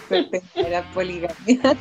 [0.65, 1.77] a la poligamia.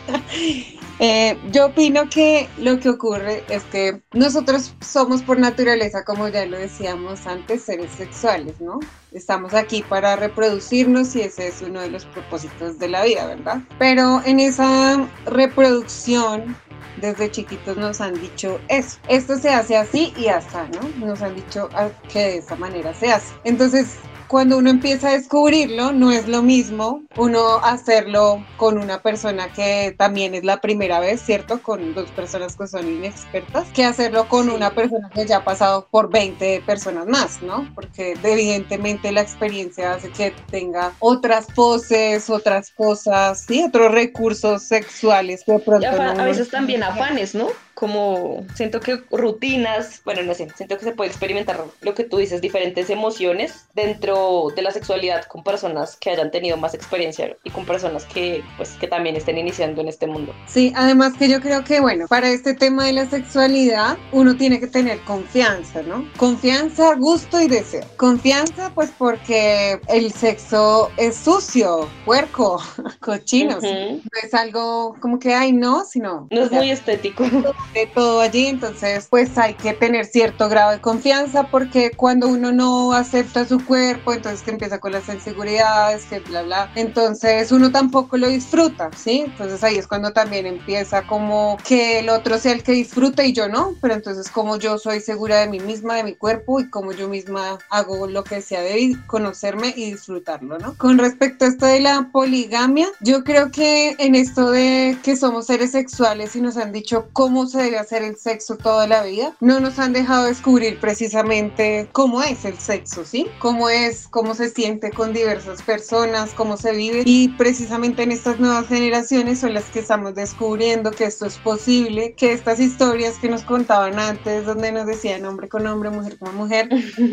[0.98, 6.46] Eh, yo opino que lo que ocurre es que nosotros somos por naturaleza, como ya
[6.46, 8.78] lo decíamos antes, seres sexuales, ¿no?
[9.12, 13.60] Estamos aquí para reproducirnos y ese es uno de los propósitos de la vida, ¿verdad?
[13.78, 16.56] Pero en esa reproducción
[17.00, 18.98] desde chiquitos nos han dicho eso.
[19.08, 21.06] Esto se hace así y hasta, ¿no?
[21.06, 21.68] Nos han dicho
[22.10, 23.34] que de esa manera se hace.
[23.44, 23.96] Entonces,
[24.28, 29.94] cuando uno empieza a descubrirlo, no es lo mismo uno hacerlo con una persona que
[29.96, 31.62] también es la primera vez, ¿cierto?
[31.62, 35.88] Con dos personas que son inexpertas, que hacerlo con una persona que ya ha pasado
[35.90, 37.70] por 20 personas más, ¿no?
[37.74, 45.42] Porque evidentemente la experiencia hace que tenga otras poses, otras cosas, sí, otros recursos sexuales
[45.44, 47.48] que pronto a veces también afanes, ¿no?
[47.76, 52.16] Como siento que rutinas, bueno, no sé, siento que se puede experimentar lo que tú
[52.16, 57.50] dices, diferentes emociones dentro de la sexualidad con personas que hayan tenido más experiencia y
[57.50, 60.34] con personas que pues que también estén iniciando en este mundo.
[60.46, 64.58] Sí, además que yo creo que bueno, para este tema de la sexualidad uno tiene
[64.58, 66.10] que tener confianza, ¿no?
[66.16, 67.84] Confianza, gusto y deseo.
[67.98, 72.58] Confianza pues porque el sexo es sucio, puerco,
[73.00, 77.24] cochino, no es algo como que ay no, sino no es muy estético
[77.74, 82.52] de todo allí, entonces pues hay que tener cierto grado de confianza porque cuando uno
[82.52, 87.70] no acepta su cuerpo, entonces que empieza con las inseguridades, que bla, bla, entonces uno
[87.70, 89.24] tampoco lo disfruta, ¿sí?
[89.26, 93.32] Entonces ahí es cuando también empieza como que el otro sea el que disfruta y
[93.32, 96.70] yo no, pero entonces como yo soy segura de mí misma, de mi cuerpo y
[96.70, 100.76] como yo misma hago lo que sea de conocerme y disfrutarlo, ¿no?
[100.76, 105.46] Con respecto a esto de la poligamia, yo creo que en esto de que somos
[105.46, 109.36] seres sexuales y nos han dicho cómo se debe hacer el sexo toda la vida,
[109.40, 113.26] no nos han dejado descubrir precisamente cómo es el sexo, ¿sí?
[113.38, 118.38] Cómo es, cómo se siente con diversas personas, cómo se vive y precisamente en estas
[118.38, 123.28] nuevas generaciones son las que estamos descubriendo que esto es posible, que estas historias que
[123.28, 126.68] nos contaban antes, donde nos decían hombre con hombre, mujer con mujer,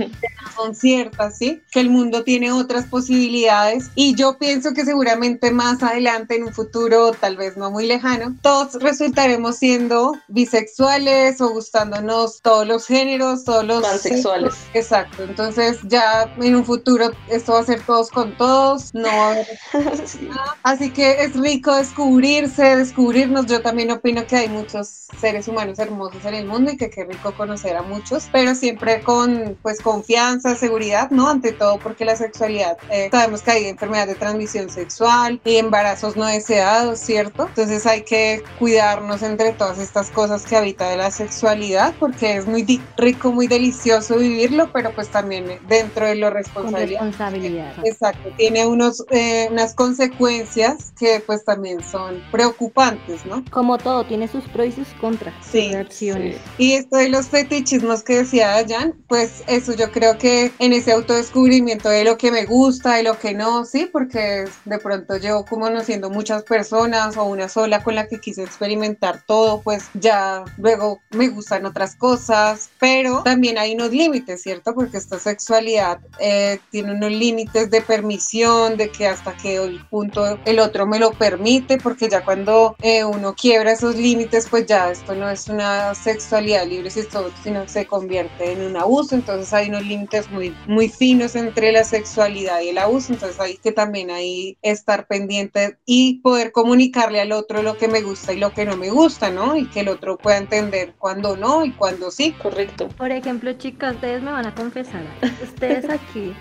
[0.55, 1.61] son ciertas, ¿sí?
[1.71, 6.53] Que el mundo tiene otras posibilidades y yo pienso que seguramente más adelante en un
[6.53, 13.43] futuro, tal vez no muy lejano, todos resultaremos siendo bisexuales o gustándonos todos los géneros,
[13.43, 13.83] todos los...
[13.83, 14.55] Pansexuales.
[14.73, 19.27] Exacto, entonces ya en un futuro esto va a ser todos con todos, no va
[19.27, 19.47] a haber...
[20.63, 23.45] Así que es rico descubrirse, descubrirnos.
[23.45, 27.05] Yo también opino que hay muchos seres humanos hermosos en el mundo y que qué
[27.05, 31.29] rico conocer a muchos, pero siempre con pues confianza, seguridad, ¿no?
[31.29, 36.15] Ante todo porque la sexualidad, eh, sabemos que hay enfermedades de transmisión sexual y embarazos
[36.15, 37.47] no deseados, ¿cierto?
[37.47, 42.47] Entonces hay que cuidarnos entre todas estas cosas que habita de la sexualidad, porque es
[42.47, 42.65] muy
[42.97, 47.73] rico, muy delicioso vivirlo, pero pues también dentro de lo responsabilidad.
[47.83, 53.43] Exacto, tiene unos, eh, unas consecuencias que pues también son preocupantes, ¿no?
[53.51, 56.37] Como todo, tiene sus pros y sus contras, sí, reacciones.
[56.57, 60.93] Y esto de los fetichismos que decía Jan, pues eso yo creo que en ese
[60.93, 65.45] autodescubrimiento de lo que me gusta, y lo que no, sí, porque de pronto llevo
[65.45, 70.43] como conociendo muchas personas o una sola con la que quise experimentar todo, pues ya
[70.57, 74.75] luego me gustan otras cosas, pero también hay unos límites, ¿cierto?
[74.75, 80.39] Porque esta sexualidad eh, tiene unos límites de permisión, de que hasta que el punto
[80.45, 84.91] el otro me lo permite, porque ya cuando eh, uno quiebra esos límites, pues ya
[84.91, 89.83] esto no es una sexualidad libre, sino se convierte en un abuso, entonces hay unos
[89.83, 94.57] límites muy, muy finos entre la sexualidad y el abuso, entonces hay que también ahí
[94.61, 98.75] estar pendiente y poder comunicarle al otro lo que me gusta y lo que no
[98.75, 99.55] me gusta, ¿no?
[99.55, 102.33] Y que el otro pueda entender cuándo no y cuándo sí.
[102.41, 102.89] Correcto.
[102.89, 105.03] Por ejemplo, chicas, ustedes me van a confesar.
[105.41, 106.33] Ustedes aquí,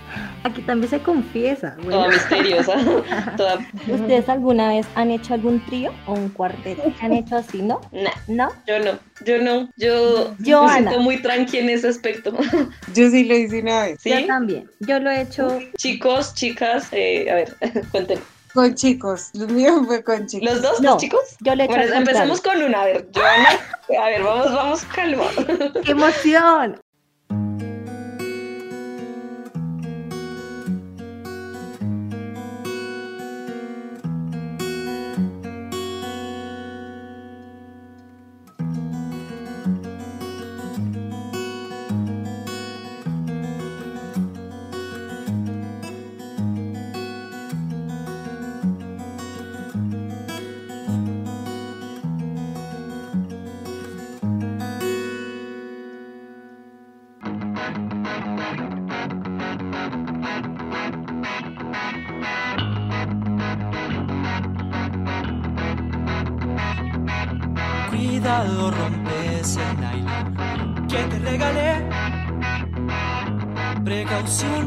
[0.44, 1.76] aquí también se confiesa.
[1.88, 2.74] Toda misteriosa.
[3.88, 6.92] ¿Ustedes alguna vez han hecho algún trío o un cuarteto?
[7.00, 7.80] ¿Han hecho así, no?
[7.92, 8.10] No.
[8.28, 8.52] ¿No?
[8.66, 8.98] Yo no.
[9.24, 9.68] Yo no.
[9.76, 12.32] Yo, yo me siento muy tranqui en ese aspecto.
[12.94, 14.00] Yo sí lo hice una vez.
[14.00, 14.10] ¿Sí?
[14.10, 14.70] Yo también.
[14.80, 15.60] Yo lo he hecho.
[15.76, 17.56] Chicos, chicas, eh, a ver,
[17.90, 18.22] cuéntenme.
[18.54, 20.50] Con chicos, lo mío fue con chicos.
[20.50, 21.20] ¿Los dos, no, los chicos?
[21.40, 23.48] Yo le he hecho bueno, empecemos con una, a ver, Joana,
[23.98, 25.24] a ver, vamos, vamos, calma.
[25.82, 26.81] ¡Qué emoción!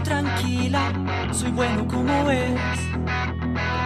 [0.04, 0.92] Tranquila,
[1.32, 2.60] soy bueno como ves.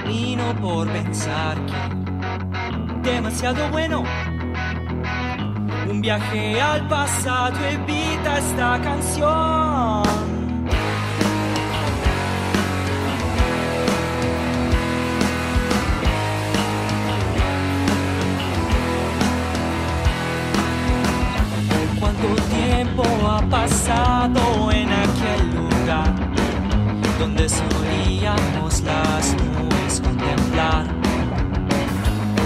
[0.09, 4.03] Y no por pensar que demasiado bueno.
[5.89, 10.03] Un viaje al pasado evita esta canción.
[21.99, 24.89] ¿Cuánto tiempo ha pasado en
[27.19, 30.85] donde solíamos las nubes contemplar?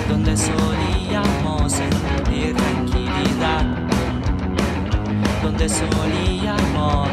[0.10, 3.66] Donde solíamos sentir tranquilidad,
[5.44, 7.08] donde solíamos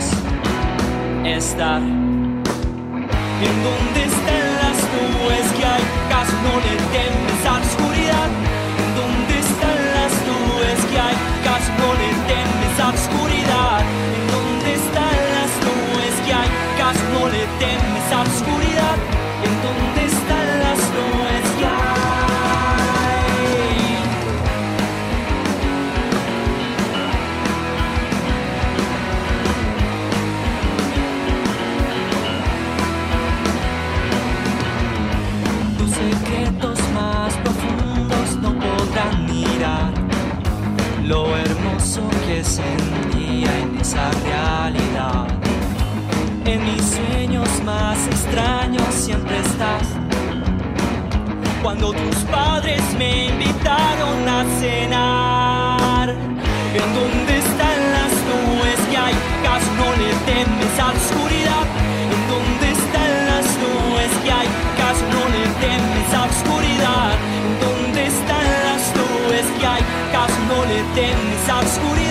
[1.27, 1.83] estar.
[1.83, 7.47] En donde están las nubes que hay, caso no le temes
[41.11, 45.27] lo hermoso que sentía en esa realidad.
[46.45, 49.87] En mis sueños más extraños siempre estás.
[51.65, 56.11] Cuando tus padres me invitaron a cenar,
[56.81, 61.80] en donde están las nubes que hay, caso no le temes a la oscuridad.
[70.97, 72.10] No le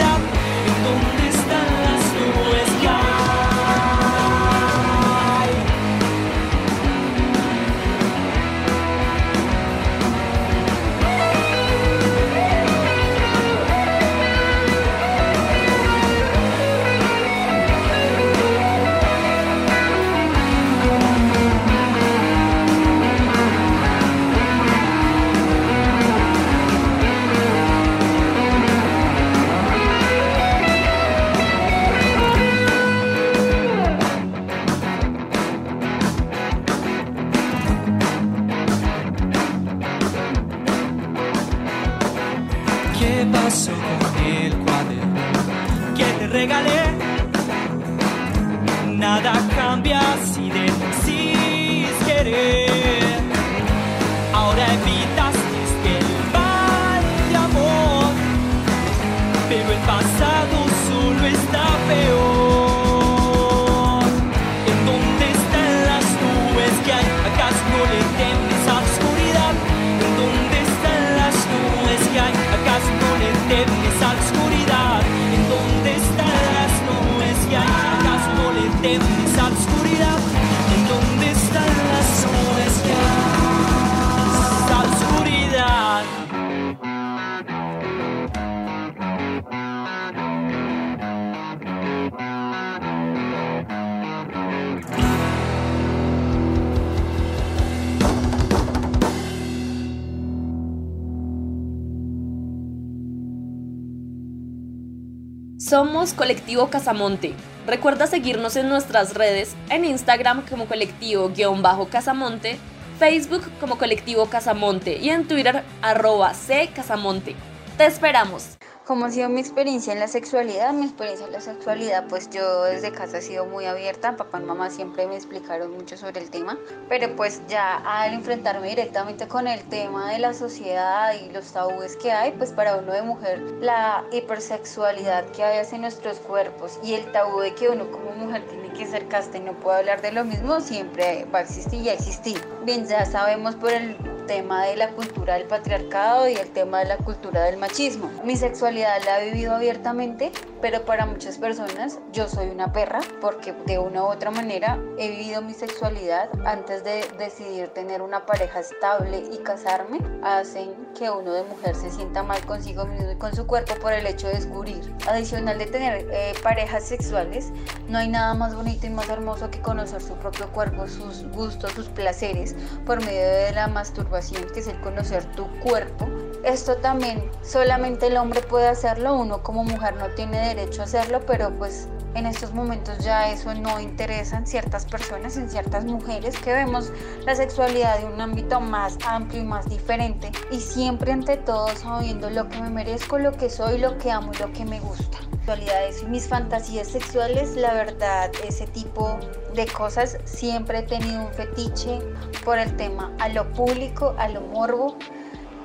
[105.80, 107.34] Somos Colectivo Casamonte.
[107.66, 112.60] Recuerda seguirnos en nuestras redes, en Instagram como colectivo-casamonte,
[113.00, 117.34] Facebook como colectivo Casamonte y en Twitter arroba C Casamonte.
[117.78, 118.59] Te esperamos.
[118.90, 120.74] ¿Cómo ha sido mi experiencia en la sexualidad?
[120.74, 124.46] Mi experiencia en la sexualidad, pues yo desde casa he sido muy abierta, papá y
[124.46, 129.48] mamá siempre me explicaron mucho sobre el tema, pero pues ya al enfrentarme directamente con
[129.48, 133.40] el tema de la sociedad y los tabúes que hay, pues para uno de mujer,
[133.62, 138.44] la hipersexualidad que hay hacia nuestros cuerpos y el tabú de que uno como mujer
[138.48, 141.80] tiene que ser casta y no puede hablar de lo mismo, siempre va a existir
[141.80, 142.42] y a existir.
[142.66, 146.86] Bien, ya sabemos por el tema de la cultura del patriarcado y el tema de
[146.86, 148.12] la cultura del machismo.
[148.24, 153.54] Mi sexualidad la he vivido abiertamente, pero para muchas personas yo soy una perra porque
[153.66, 158.60] de una u otra manera he vivido mi sexualidad antes de decidir tener una pareja
[158.60, 163.34] estable y casarme, hacen que uno de mujer se sienta mal consigo mismo y con
[163.34, 164.94] su cuerpo por el hecho de descubrir.
[165.08, 167.54] Adicional de tener eh, parejas sexuales,
[167.88, 171.72] no hay nada más bonito y más hermoso que conocer su propio cuerpo, sus gustos,
[171.72, 172.54] sus placeres
[172.86, 176.06] por medio de la masturbación que es el conocer tu cuerpo.
[176.44, 181.22] Esto también solamente el hombre puede hacerlo, uno como mujer no tiene derecho a hacerlo,
[181.26, 186.38] pero pues en estos momentos ya eso no interesa en ciertas personas, en ciertas mujeres
[186.40, 186.92] que vemos
[187.26, 192.30] la sexualidad de un ámbito más amplio y más diferente y siempre ante todo sabiendo
[192.30, 195.20] lo que me merezco, lo que soy, lo que amo y lo que me gusta.
[195.32, 199.18] Sexualidades y mis fantasías sexuales, la verdad, ese tipo
[199.56, 202.00] de cosas siempre he tenido un fetiche
[202.46, 204.96] por el tema a lo público, a lo morbo.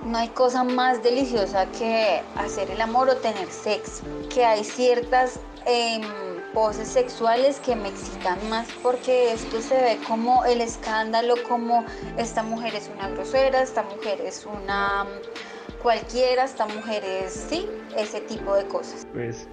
[0.07, 5.41] No hay cosa más deliciosa que hacer el amor o tener sexo, que hay ciertas
[5.67, 6.01] eh,
[6.55, 11.85] poses sexuales que me excitan más porque esto se ve como el escándalo, como
[12.17, 15.07] esta mujer es una grosera, esta mujer es una
[15.83, 19.07] cualquiera, esta mujer es, sí, ese tipo de cosas.
[19.13, 19.47] Pues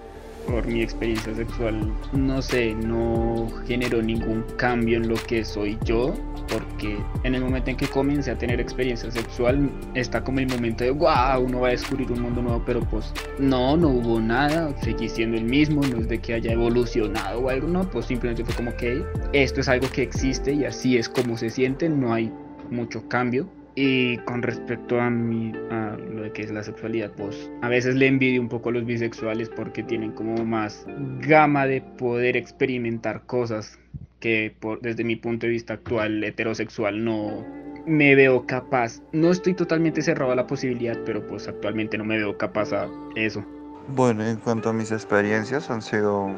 [0.47, 6.13] por mi experiencia sexual, no sé, no generó ningún cambio en lo que soy yo,
[6.47, 10.83] porque en el momento en que comencé a tener experiencia sexual, está como el momento
[10.83, 14.73] de, wow, uno va a descubrir un mundo nuevo, pero pues no, no hubo nada,
[14.81, 18.43] seguí siendo el mismo, no es de que haya evolucionado o algo, no, pues simplemente
[18.43, 22.13] fue como que esto es algo que existe y así es como se siente, no
[22.13, 22.31] hay
[22.69, 27.69] mucho cambio y con respecto a, mi, a lo que es la sexualidad, pues a
[27.69, 30.85] veces le envidio un poco a los bisexuales porque tienen como más
[31.19, 33.79] gama de poder experimentar cosas
[34.19, 37.45] que por, desde mi punto de vista actual heterosexual no
[37.85, 39.01] me veo capaz.
[39.11, 42.89] No estoy totalmente cerrado a la posibilidad, pero pues actualmente no me veo capaz a
[43.15, 43.43] eso.
[43.87, 46.29] Bueno, en cuanto a mis experiencias han sido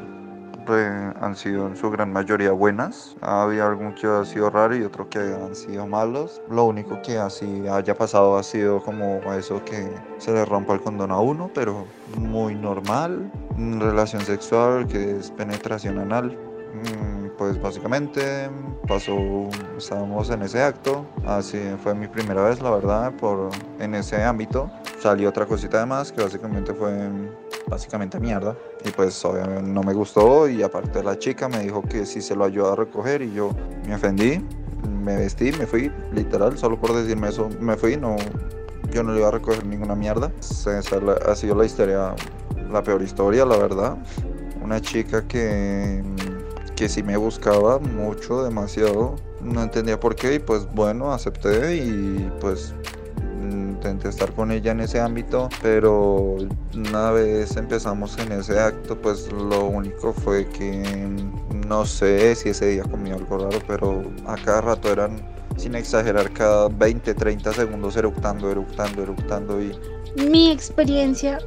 [0.72, 3.16] han sido en su gran mayoría buenas.
[3.20, 6.40] Había algún que ha sido raro y otro que han sido malos.
[6.50, 10.80] Lo único que así haya pasado ha sido como eso que se le rompa el
[10.80, 11.86] condón a uno, pero
[12.18, 13.30] muy normal.
[13.56, 16.38] Relación sexual que es penetración anal.
[16.74, 18.50] Mm, pues básicamente
[18.88, 19.16] pasó,
[19.78, 24.68] estábamos en ese acto, así fue mi primera vez la verdad por en ese ámbito.
[25.00, 26.92] Salió otra cosita de más que básicamente fue
[27.68, 28.56] básicamente mierda.
[28.84, 32.34] Y pues obviamente no me gustó y aparte la chica me dijo que si se
[32.34, 33.50] lo ayudó a recoger y yo
[33.86, 34.44] me ofendí,
[34.88, 38.16] me vestí, me fui, literal, solo por decirme eso, me fui, no,
[38.90, 40.32] yo no le iba a recoger ninguna mierda.
[40.40, 42.14] Esa ha sido la historia,
[42.70, 43.96] la peor historia, la verdad.
[44.62, 46.02] Una chica que,
[46.76, 49.16] que sí me buscaba mucho, demasiado.
[49.40, 52.74] No entendía por qué y pues bueno, acepté y pues
[53.84, 56.36] intenté estar con ella en ese ámbito, pero
[56.74, 60.82] una vez empezamos en ese acto, pues lo único fue que
[61.66, 65.20] no sé si ese día comí algo raro, pero a cada rato eran,
[65.58, 69.78] sin exagerar, cada 20, 30 segundos eructando, eructando, eructando y...
[70.16, 71.38] Mi experiencia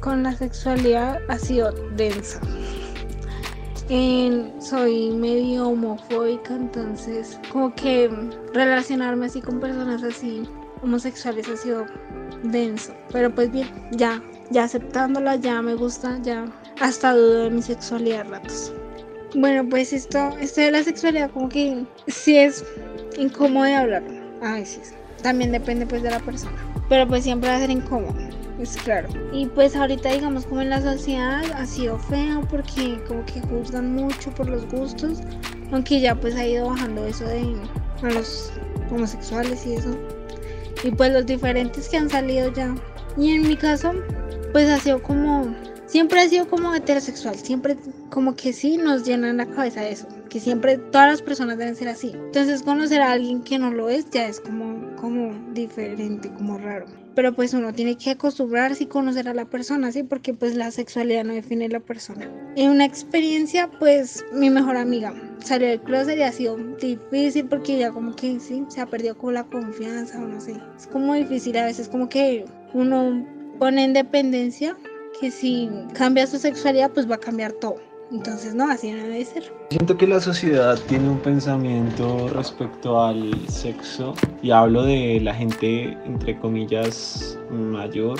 [0.00, 2.40] con la sexualidad ha sido densa.
[4.58, 8.10] Soy medio homofóbica, entonces como que
[8.52, 10.42] relacionarme así con personas así
[10.82, 11.86] homosexuales ha sido
[12.42, 12.94] denso.
[13.12, 16.46] Pero pues bien, ya, ya aceptándola, ya me gusta, ya
[16.80, 18.72] hasta dudo de mi sexualidad ratos.
[19.34, 22.64] Bueno, pues esto, esto de la sexualidad como que sí es
[23.18, 24.02] incómodo de hablar.
[24.42, 24.94] A veces.
[25.22, 26.56] También depende pues de la persona.
[26.88, 28.14] Pero pues siempre va a ser incómodo.
[28.58, 29.08] Es claro.
[29.32, 33.94] Y pues ahorita digamos como en la sociedad ha sido feo porque como que juzgan
[33.94, 35.20] mucho por los gustos,
[35.72, 37.56] aunque ya pues ha ido bajando eso de
[38.02, 38.52] a los
[38.90, 39.96] homosexuales y eso.
[40.84, 42.74] Y pues los diferentes que han salido ya.
[43.16, 43.92] Y en mi caso,
[44.52, 45.54] pues ha sido como,
[45.86, 47.76] siempre ha sido como heterosexual, siempre
[48.10, 51.88] como que sí nos llenan la cabeza eso, que siempre todas las personas deben ser
[51.88, 52.12] así.
[52.14, 56.86] Entonces conocer a alguien que no lo es ya es como, como diferente, como raro
[57.16, 60.02] pero pues uno tiene que acostumbrarse y conocer a la persona, ¿sí?
[60.02, 62.30] Porque pues la sexualidad no define la persona.
[62.56, 67.78] En una experiencia, pues mi mejor amiga salió del closet y ha sido difícil porque
[67.78, 70.60] ya como que sí, se ha perdido como la confianza o no sé.
[70.76, 72.44] Es como difícil a veces, como que
[72.74, 73.26] uno
[73.58, 74.76] pone en dependencia
[75.18, 77.76] que si cambia su sexualidad, pues va a cambiar todo.
[78.10, 79.52] Entonces, no, así no debe ser.
[79.70, 85.96] Siento que la sociedad tiene un pensamiento respecto al sexo y hablo de la gente,
[86.04, 88.18] entre comillas, mayor,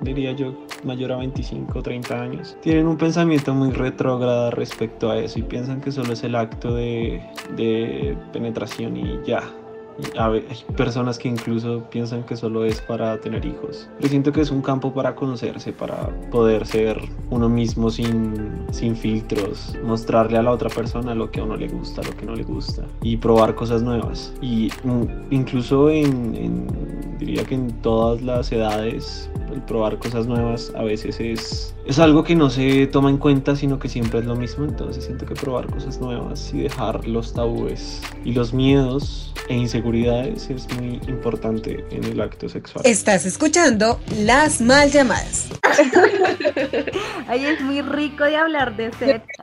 [0.00, 0.54] diría yo,
[0.84, 2.56] mayor a 25 o 30 años.
[2.62, 6.74] Tienen un pensamiento muy retrógrado respecto a eso y piensan que solo es el acto
[6.74, 7.20] de
[8.32, 9.42] penetración y ya,
[10.18, 10.44] hay
[10.76, 13.88] personas que incluso piensan que solo es para tener hijos.
[14.00, 18.96] Yo siento que es un campo para conocerse, para poder ser uno mismo sin, sin
[18.96, 22.34] filtros, mostrarle a la otra persona lo que a uno le gusta, lo que no
[22.34, 24.32] le gusta y probar cosas nuevas.
[24.40, 26.66] Y mm, incluso en,
[27.18, 32.22] diría que en todas las edades, el probar cosas nuevas a veces es, es algo
[32.22, 34.64] que no se toma en cuenta, sino que siempre es lo mismo.
[34.64, 40.50] Entonces siento que probar cosas nuevas y dejar los tabúes y los miedos e inseguridades
[40.50, 42.84] es muy importante en el acto sexual.
[42.84, 45.48] Estás escuchando las mal llamadas.
[47.26, 49.42] Ay, es muy rico de hablar de sexo.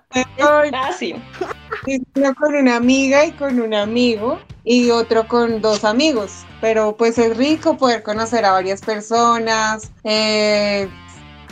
[0.72, 1.16] fácil.
[2.16, 6.46] Uno con una amiga y con un amigo y otro con dos amigos.
[6.62, 9.92] Pero pues es rico poder conocer a varias personas.
[10.04, 10.90] Eh,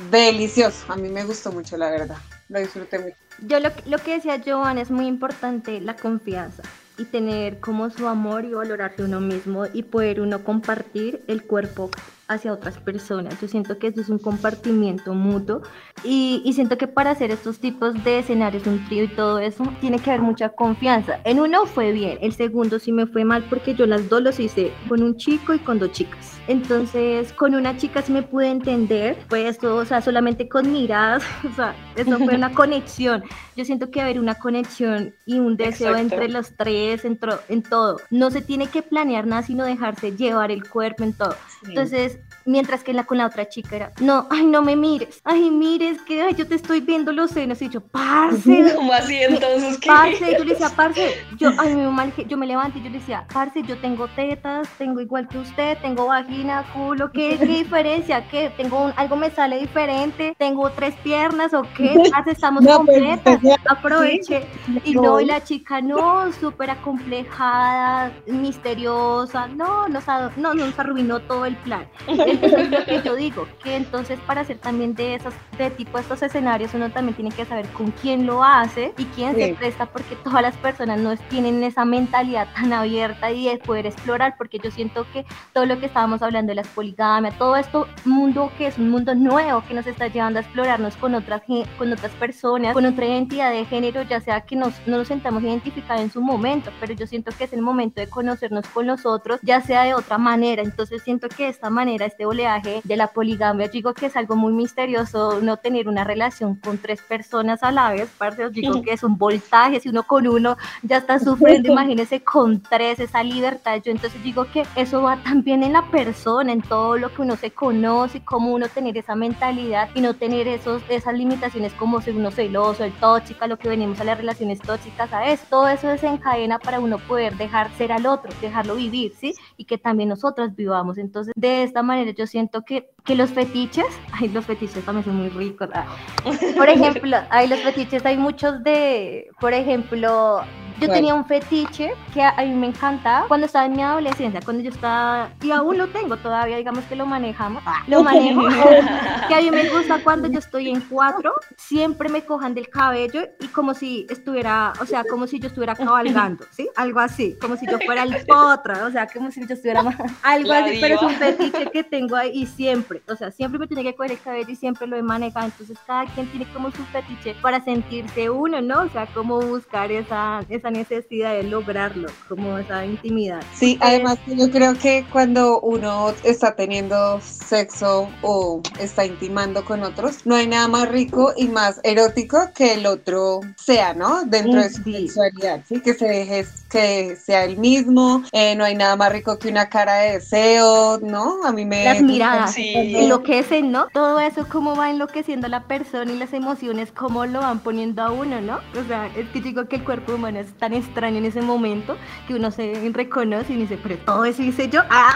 [0.09, 0.86] delicioso.
[0.91, 2.18] A mí me gustó mucho, la verdad.
[2.49, 3.16] Lo disfruté mucho.
[3.39, 6.64] Yo lo, lo que decía Joan es muy importante la confianza
[6.97, 11.89] y tener como su amor y valorarse uno mismo y poder uno compartir el cuerpo
[12.34, 13.40] hacia otras personas.
[13.42, 15.62] Yo siento que eso es un compartimiento mutuo
[16.04, 19.64] y, y, siento que para hacer estos tipos de escenarios, un trío y todo eso,
[19.80, 21.20] tiene que haber mucha confianza.
[21.24, 24.40] En uno fue bien, el segundo sí me fue mal porque yo las dos los
[24.40, 26.42] hice con un chico y con dos chicas.
[26.48, 31.24] Entonces, con una chica sí me pude entender, pues, todo, o sea, solamente con miradas,
[31.50, 33.24] o sea, eso fue una conexión.
[33.56, 37.20] Yo siento que haber una conexión y un deseo entre los tres, en,
[37.50, 38.00] en todo.
[38.10, 41.36] No se tiene que planear nada, sino dejarse llevar el cuerpo en todo.
[41.68, 45.50] Entonces, Mientras que la, con la otra chica era, no, ay, no me mires, ay,
[45.52, 47.62] mires que ay, yo te estoy viendo los senos.
[47.62, 48.74] Y yo, parce.
[48.76, 49.78] ¿Cómo así entonces?
[49.80, 49.88] ¿qué?
[49.88, 53.00] Parce, yo le decía, parce, yo, ay, me mal, yo me levanté y yo le
[53.00, 58.28] decía, parce, yo tengo tetas, tengo igual que usted, tengo vagina, culo, ¿qué, qué diferencia?
[58.30, 58.52] ¿Qué?
[58.58, 63.39] Tengo un, algo me sale diferente, tengo tres piernas o qué, parce, estamos no, completas,
[63.68, 64.48] aproveche.
[64.84, 70.06] Y no, y la chica, no, súper acomplejada, misteriosa, no, nos,
[70.38, 71.86] no, nos arruinó todo el plan.
[72.32, 76.22] Entonces lo que yo digo, que entonces para hacer también de esos, de tipo estos
[76.22, 80.16] escenarios, uno también tiene que saber con quién lo hace y quién se presta, porque
[80.16, 84.72] todas las personas no tienen esa mentalidad tan abierta y de poder explorar, porque yo
[84.72, 88.78] siento que todo lo que estábamos hablando de las poligamias, todo esto mundo que es
[88.78, 91.42] un mundo nuevo que nos está llevando a explorarnos con otras,
[91.78, 95.44] con otras personas, con otra identidad de género, ya sea que nos, no nos sentamos
[95.44, 99.06] identificados en su momento, pero yo siento que es el momento de conocernos con los
[99.06, 102.96] otros, ya sea de otra manera, entonces siento que de esta manera este oleaje de
[102.98, 103.68] la poligamia.
[103.68, 107.92] digo que es algo muy misterioso no tener una relación con tres personas a la
[107.92, 111.72] vez, parce, os digo que es un voltaje, si uno con uno ya está sufriendo,
[111.72, 113.82] imagínese con tres esa libertad.
[113.84, 117.36] Yo entonces digo que eso va también en la persona, en todo lo que uno
[117.36, 122.16] se conoce, cómo uno tener esa mentalidad y no tener esos, esas limitaciones como ser
[122.16, 125.46] uno celoso, el tóxica, lo que venimos a las relaciones tóxicas, a eso.
[125.50, 129.34] Todo eso desencadena para uno poder dejar ser al otro, dejarlo vivir, ¿sí?
[129.58, 130.98] Y que también nosotras vivamos.
[130.98, 135.16] Entonces, de esta manera yo siento que, que los fetiches, ay, los fetiches también son
[135.16, 135.70] muy ricos.
[135.74, 135.86] Ah.
[136.57, 140.41] Por ejemplo, hay los fetiches, hay muchos de, por ejemplo,
[140.82, 144.64] yo tenía un fetiche que a, mí me encantaba cuando estaba en mi adolescencia, cuando
[144.64, 147.84] yo estaba, y aún lo tengo todavía, digamos que lo manejamos, ah.
[147.88, 148.42] lo manejo,
[149.28, 153.22] que a mí me gusta cuando yo estoy en cuatro, siempre me cojan del cabello
[153.40, 156.68] y como si estuviera, o sea, como si yo estuviera cabalgando, ¿sí?
[156.76, 159.82] Algo así, como si yo fuera el potra, o sea, como si yo estuviera
[160.24, 163.68] algo así, pero es un fetiche que tengo ahí y siempre, o sea, siempre me
[163.68, 166.72] tiene que coger el cabello y siempre lo he manejado, entonces cada quien tiene como
[166.72, 168.82] su fetiche para sentirse uno, ¿no?
[168.82, 173.42] O sea, como buscar esa, esa esa necesidad de lograrlo, como esa intimidad.
[173.54, 180.26] Sí, además yo creo que cuando uno está teniendo sexo o está intimando con otros,
[180.26, 184.24] no hay nada más rico y más erótico que el otro sea, ¿no?
[184.26, 185.82] Dentro de su sexualidad, ¿sí?
[185.82, 189.70] Que se deje que sea el mismo, eh, no hay nada más rico que una
[189.70, 191.44] cara de deseo, ¿no?
[191.44, 191.84] A mí me...
[191.84, 193.88] Las miradas, enloquecen, ¿no?
[193.94, 198.02] Todo eso cómo va enloqueciendo a la persona y las emociones, cómo lo van poniendo
[198.02, 198.60] a uno, ¿no?
[198.80, 201.97] O sea, es que digo que el cuerpo humano es tan extraño en ese momento
[202.28, 204.82] que uno se reconoce y dice, pero todo eso hice yo.
[204.91, 205.16] ¡Ah!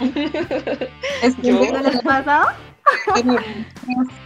[1.22, 2.48] ¿Es que ¿No les ha pasado?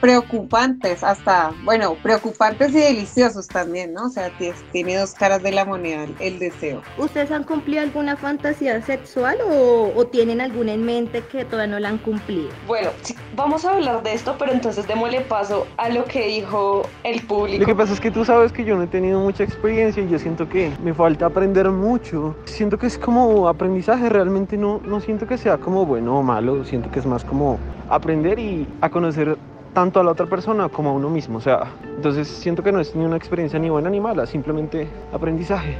[0.01, 4.07] Preocupantes, hasta, bueno, preocupantes y deliciosos también, ¿no?
[4.07, 4.31] O sea,
[4.73, 6.83] tiene dos caras de la moneda el deseo.
[6.99, 11.81] ¿Ustedes han cumplido alguna fantasía sexual o, o tienen alguna en mente que todavía no
[11.81, 12.49] la han cumplido?
[12.67, 16.83] Bueno, sí, vamos a hablar de esto, pero entonces démosle paso a lo que dijo
[17.05, 17.61] el público.
[17.61, 20.09] Lo que pasa es que tú sabes que yo no he tenido mucha experiencia y
[20.09, 22.37] yo siento que me falta aprender mucho.
[22.45, 26.65] Siento que es como aprendizaje, realmente no, no siento que sea como bueno o malo,
[26.65, 27.59] siento que es más como
[27.91, 29.37] aprender y a conocer
[29.75, 31.39] tanto a la otra persona como a uno mismo.
[31.39, 34.89] O sea, entonces siento que no es ni una experiencia ni buena ni mala, simplemente
[35.13, 35.77] aprendizaje.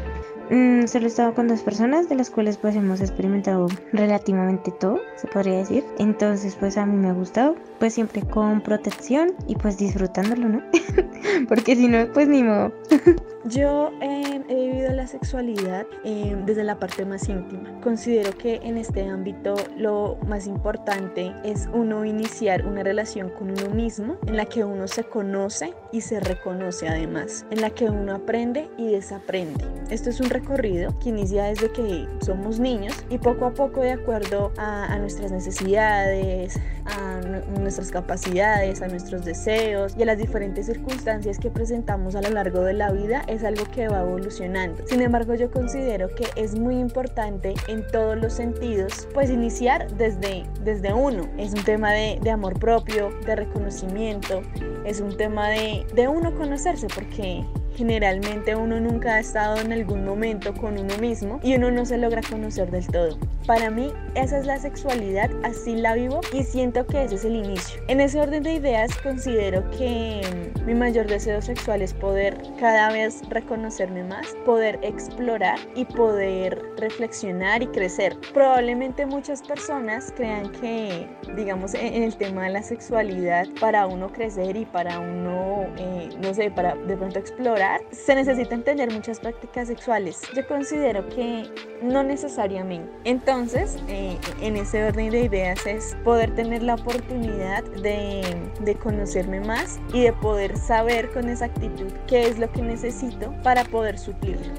[0.51, 4.99] Mm, solo he estado con dos personas, de las cuales pues hemos experimentado relativamente todo,
[5.15, 5.85] se podría decir.
[5.99, 10.63] Entonces pues a mí me ha gustado, pues siempre con protección y pues disfrutándolo, ¿no?
[11.49, 12.73] Porque si no, pues ni modo.
[13.45, 17.81] Yo eh, he vivido la sexualidad eh, desde la parte más íntima.
[17.83, 23.71] Considero que en este ámbito lo más importante es uno iniciar una relación con uno
[23.71, 28.13] mismo en la que uno se conoce y se reconoce además, en la que uno
[28.13, 29.65] aprende y desaprende.
[29.89, 33.93] Esto es un recorrido que inicia desde que somos niños y poco a poco de
[33.93, 37.21] acuerdo a, nuestras necesidades, a
[37.61, 42.63] nuestras capacidades, a nuestros deseos y a las diferentes circunstancias que presentamos a lo largo
[42.63, 44.40] de la vida es algo que va evolucionando.
[44.87, 50.45] Sin embargo, yo considero que es muy importante en todos los sentidos, pues iniciar desde,
[50.65, 51.29] desde uno.
[51.37, 54.43] Es un tema de, de amor propio, de reconocimiento,
[54.85, 57.45] es un tema de, de uno conocerse, porque
[57.81, 61.97] Generalmente uno nunca ha estado en algún momento con uno mismo y uno no se
[61.97, 63.17] logra conocer del todo.
[63.47, 67.37] Para mí esa es la sexualidad, así la vivo y siento que ese es el
[67.37, 67.81] inicio.
[67.89, 72.93] En ese orden de ideas considero que mm, mi mayor deseo sexual es poder cada
[72.93, 78.15] vez reconocerme más, poder explorar y poder reflexionar y crecer.
[78.35, 84.57] Probablemente muchas personas crean que, digamos, en el tema de la sexualidad, para uno crecer
[84.57, 89.69] y para uno, eh, no sé, para de pronto explorar, se necesitan tener muchas prácticas
[89.69, 90.21] sexuales.
[90.35, 91.49] Yo considero que
[91.83, 92.91] no necesariamente.
[93.05, 98.23] Entonces, eh, en ese orden de ideas es poder tener la oportunidad de,
[98.61, 103.65] de conocerme más y de poder saber con exactitud qué es lo que necesito para
[103.65, 104.53] poder suplirlo.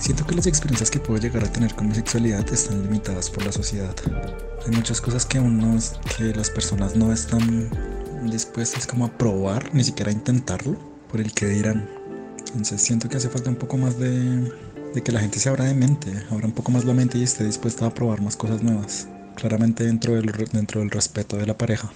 [0.00, 3.44] Siento que las experiencias que puedo llegar a tener con mi sexualidad están limitadas por
[3.44, 3.94] la sociedad.
[4.66, 5.78] Hay muchas cosas que uno,
[6.16, 7.68] que las personas no están
[8.22, 10.78] dispuestas como a probar, ni siquiera a intentarlo,
[11.10, 11.99] por el que dirán.
[12.50, 14.52] Entonces siento que hace falta un poco más de,
[15.04, 17.44] que la gente se abra de mente, abra un poco más la mente y esté
[17.44, 19.08] dispuesta a probar más cosas nuevas.
[19.36, 21.90] Claramente dentro del, dentro del respeto de la pareja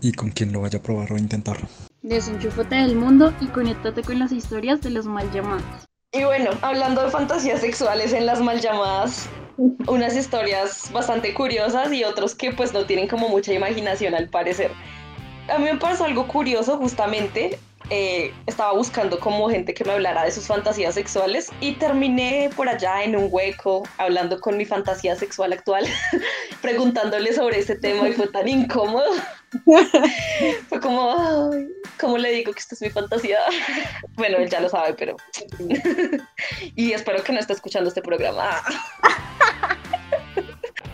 [0.00, 1.68] y con quien lo vaya a probar o intentarlo.
[2.02, 5.64] Desenchúfate del mundo y conéctate con las historias de los mal llamados.
[6.12, 9.28] Y bueno, hablando de fantasías sexuales en las mal llamadas,
[9.88, 14.70] unas historias bastante curiosas y otros que pues no tienen como mucha imaginación al parecer.
[15.48, 17.58] A mí me pasó algo curioso justamente
[17.90, 22.68] eh, estaba buscando como gente que me hablara de sus fantasías sexuales y terminé por
[22.68, 25.86] allá en un hueco hablando con mi fantasía sexual actual,
[26.62, 29.10] preguntándole sobre ese tema y fue tan incómodo.
[30.68, 31.50] fue como,
[31.98, 33.38] ¿cómo le digo que esta es mi fantasía?
[34.16, 35.16] bueno, él ya lo sabe, pero...
[36.76, 38.62] y espero que no esté escuchando este programa.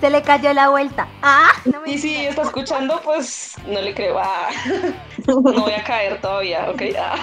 [0.04, 1.08] Se le cayó la vuelta.
[1.22, 1.50] Ah,
[1.86, 4.18] y si está escuchando, pues no le creo.
[4.18, 4.50] Ah,
[5.26, 6.82] no voy a caer todavía, ¿ok?
[6.98, 7.16] Ah,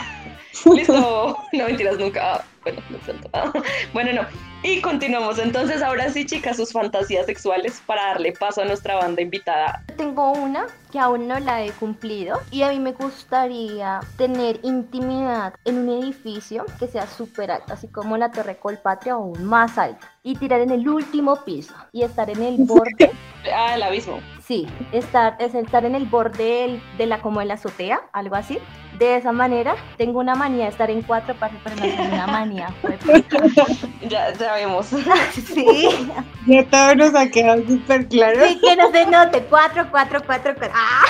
[0.74, 1.38] listo.
[1.54, 2.44] No mentiras nunca.
[2.64, 3.54] bueno, no
[3.94, 4.51] bueno, no.
[4.64, 5.39] Y continuamos.
[5.39, 9.84] Entonces, ahora sí, chicas, sus fantasías sexuales para darle paso a nuestra banda invitada.
[9.97, 15.55] Tengo una que aún no la he cumplido y a mí me gustaría tener intimidad
[15.66, 19.80] en un edificio que sea súper alto, así como la Torre Colpatria o aún más
[19.80, 23.12] alto, y tirar en el último piso y estar en el borde.
[23.51, 24.20] ah, el abismo.
[24.52, 28.60] Sí, estar, es estar en el borde de la como de la azotea, algo así.
[28.99, 32.28] De esa manera, tengo una manía de estar en cuatro partes, pero no es una
[32.28, 32.68] manía.
[34.10, 34.88] ya, ya vemos.
[35.32, 35.66] sí.
[36.47, 38.45] Ya todo nos ha quedado súper claro.
[38.45, 39.41] Sí, que no se note.
[39.49, 40.76] Cuatro, cuatro, cuatro, cuatro.
[40.76, 41.06] Ah.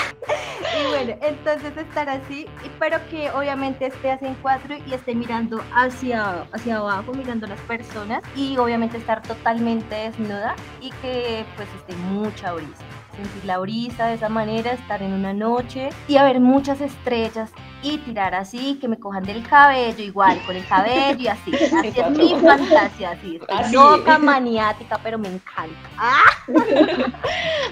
[0.80, 5.16] Y Bueno, entonces estar así, y- pero que obviamente esté así en cuatro y esté
[5.16, 11.44] mirando hacia, hacia abajo, mirando a las personas y obviamente estar totalmente desnuda y que
[11.56, 12.84] pues esté mucha brisa.
[13.16, 17.52] Sentir la brisa de esa manera, estar en una noche y haber muchas estrellas
[17.84, 21.52] y tirar así, que me cojan del cabello igual, con el cabello y así.
[21.82, 23.38] Así es mi fantasía, así.
[23.38, 23.74] Estoy Así.
[23.74, 25.90] loca, maniática, pero me encanta.
[25.98, 26.22] ¡Ah!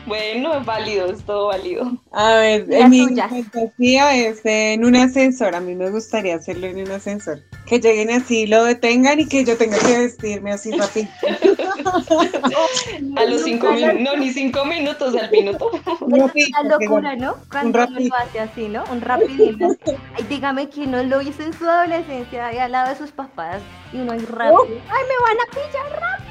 [0.06, 1.92] Bueno, es válido, es todo válido.
[2.12, 5.54] A ver, mi fantasía es en un ascensor.
[5.54, 7.42] A mí me gustaría hacerlo en un ascensor.
[7.68, 11.08] Que lleguen así, lo detengan y que yo tenga que vestirme así rápido.
[13.16, 15.72] A los cinco minutos, no, ni cinco minutos al minuto.
[16.54, 17.36] La locura, ¿no?
[17.52, 18.84] Cuando uno lo hace así, ¿no?
[18.92, 19.68] Un rapidito.
[20.16, 23.62] Ay, dígame que no lo hizo en su adolescencia, ahí al lado de sus papás,
[23.94, 24.68] y uno ahí rápido.
[24.68, 26.30] ¡Ay, me van a pillar rápido!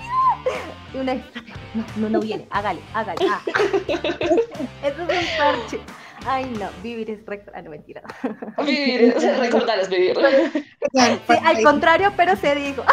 [0.94, 1.58] Y uno rápido.
[1.74, 3.26] No, no, no viene, hágale, hágale.
[3.30, 3.40] ah.
[4.82, 5.80] Eso es un parche.
[6.26, 7.48] Ay, no, vivir es rec...
[7.54, 8.02] Ah, no, mentira.
[8.64, 10.16] Vivir, sea, recordar es vivir.
[10.92, 10.98] Sí,
[11.44, 12.84] al contrario, pero se dijo.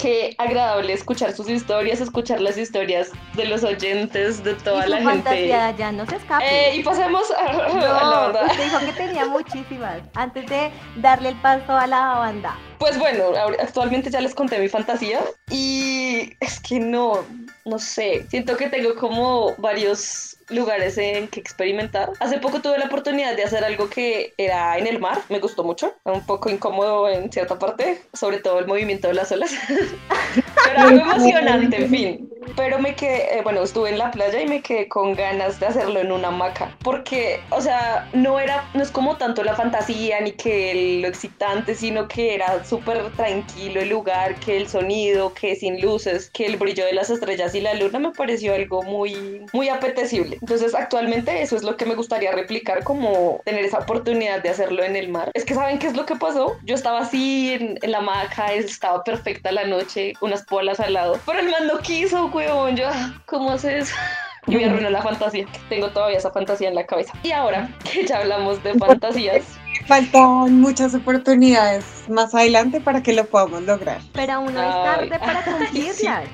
[0.00, 4.88] Qué agradable escuchar sus historias, escuchar las historias de los oyentes, de toda y su
[4.90, 5.10] la gente.
[5.12, 6.44] fantasía ya no se escape.
[6.70, 8.46] Eh, y pasemos a, a la verdad.
[8.50, 10.00] usted dijo que tenía muchísimas.
[10.14, 12.56] Antes de darle el paso a la banda.
[12.80, 15.20] Pues bueno, actualmente ya les conté mi fantasía
[15.50, 17.26] y es que no,
[17.66, 22.08] no sé, siento que tengo como varios lugares en que experimentar.
[22.20, 25.62] Hace poco tuve la oportunidad de hacer algo que era en el mar, me gustó
[25.62, 29.52] mucho, un poco incómodo en cierta parte, sobre todo el movimiento de las olas,
[30.64, 32.30] pero algo emocionante, en fin.
[32.56, 35.66] Pero me quedé, eh, bueno, estuve en la playa y me quedé con ganas de
[35.66, 40.20] hacerlo en una hamaca, porque, o sea, no era, no es como tanto la fantasía
[40.20, 45.34] ni que el- lo excitante, sino que era súper tranquilo el lugar, que el sonido,
[45.34, 48.82] que sin luces, que el brillo de las estrellas y la luna me pareció algo
[48.82, 50.38] muy, muy apetecible.
[50.40, 54.82] Entonces, actualmente eso es lo que me gustaría replicar, como tener esa oportunidad de hacerlo
[54.82, 55.30] en el mar.
[55.34, 56.58] Es que, ¿saben qué es lo que pasó?
[56.62, 61.22] Yo estaba así en, en la hamaca, estaba perfecta la noche, unas polas al lado,
[61.26, 62.76] pero el man no quiso, huevón.
[62.76, 63.92] Yo, ah, ¿cómo haces?
[64.46, 65.46] Y me arruinó la fantasía.
[65.68, 67.12] Tengo todavía esa fantasía en la cabeza.
[67.22, 69.44] Y ahora que ya hablamos de fantasías,
[69.86, 74.00] Faltan muchas oportunidades más adelante para que lo podamos lograr.
[74.14, 76.24] Pero aún no es tarde para cumplirlas.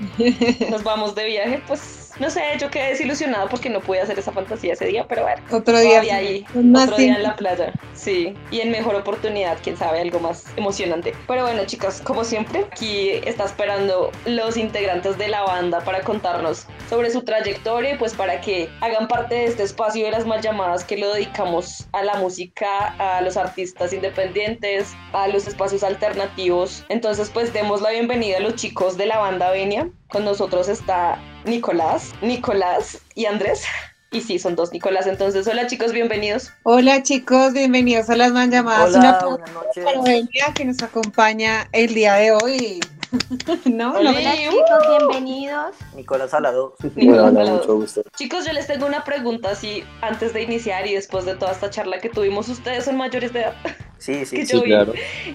[0.70, 4.32] nos vamos de viaje, pues no sé, yo quedé desilusionada porque no pude hacer esa
[4.32, 5.42] fantasía ese día, pero bueno.
[5.50, 9.76] Otro día ahí, más otro día en la playa, sí, y en mejor oportunidad, quién
[9.76, 11.14] sabe, algo más emocionante.
[11.26, 16.66] Pero bueno, chicas, como siempre, aquí está esperando los integrantes de la banda para contarnos
[16.88, 20.40] sobre su trayectoria y pues para que hagan parte de este espacio de las mal
[20.40, 26.84] llamadas que lo dedicamos a la música, a los artistas independientes, a los espacios alternativos.
[26.88, 29.90] Entonces, pues demos la bienvenida a los chicos de la banda Venia.
[30.08, 33.62] Con nosotros está Nicolás, Nicolás y Andrés.
[34.10, 35.06] Y sí, son dos Nicolás.
[35.06, 36.50] Entonces, hola chicos, bienvenidos.
[36.64, 38.90] Hola chicos, bienvenidos a las man llamadas.
[38.94, 40.28] Hola, Un aplauso buenas noches.
[40.40, 42.80] para que nos acompaña el día de hoy.
[43.66, 43.92] ¿No?
[43.94, 44.10] Hola.
[44.10, 45.74] Hola chicos, bienvenidos.
[45.94, 46.74] Nicolás Salado.
[46.96, 47.58] Nicolás Hola, Salado.
[47.58, 48.02] mucho gusto.
[48.16, 51.70] Chicos, yo les tengo una pregunta así antes de iniciar y después de toda esta
[51.70, 52.48] charla que tuvimos.
[52.48, 53.54] ¿Ustedes son mayores de edad?
[53.98, 54.92] Sí, sí, Que sí, yo vi, claro.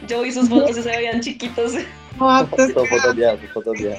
[0.08, 1.74] yo vi sus fotos y se veían chiquitos.
[2.20, 3.96] No, Son fotos ya, fotos ya.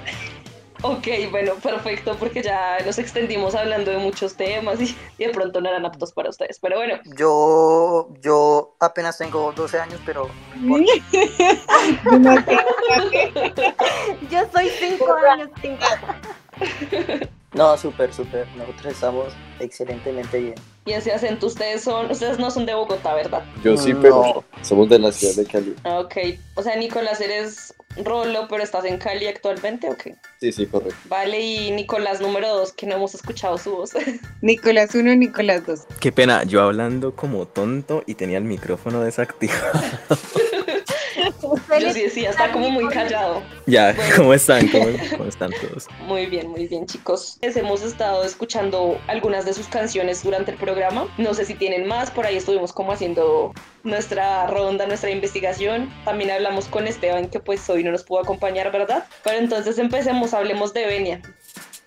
[0.82, 5.60] Ok, bueno, perfecto, porque ya nos extendimos hablando de muchos temas y, y de pronto
[5.60, 6.58] no eran aptos para ustedes.
[6.60, 10.28] Pero bueno, Yo, yo apenas tengo 12 años, pero
[14.30, 15.48] Yo soy cinco años.
[15.60, 15.84] cinco.
[17.52, 18.46] no, súper, súper.
[18.56, 19.26] Nosotros estamos
[19.60, 20.54] excelentemente bien.
[20.84, 23.44] y ese acento, ustedes son, ustedes no son de Bogotá, ¿verdad?
[23.62, 24.00] Yo sí, No.
[24.00, 25.74] pero somos de la ciudad de Cali.
[25.84, 26.16] Ok,
[26.56, 30.08] o sea, Nicolás, eres Rolo, pero estás en Cali actualmente, ok.
[30.40, 30.96] Sí, sí, correcto.
[31.06, 33.92] Vale, y Nicolás número dos, que no hemos escuchado su voz.
[34.40, 35.80] Nicolás 1, Nicolás 2.
[36.00, 39.80] Qué pena, yo hablando como tonto y tenía el micrófono desactivado.
[41.80, 43.42] Yo sí decía, está como muy callado.
[43.66, 44.12] ya, Bueno.
[44.16, 44.68] ¿cómo están?
[44.68, 45.86] ¿Cómo, cómo están todos?
[46.06, 47.38] Muy bien, muy bien, chicos.
[47.40, 51.08] Les hemos estado escuchando algunas de sus canciones durante el programa.
[51.18, 53.52] No sé si tienen más, por ahí estuvimos como haciendo
[53.84, 55.92] nuestra ronda, nuestra investigación.
[56.04, 59.04] También hablamos con Esteban, que pues hoy no nos pudo acompañar, ¿verdad?
[59.24, 61.22] Pero entonces empecemos, hablemos de Benia.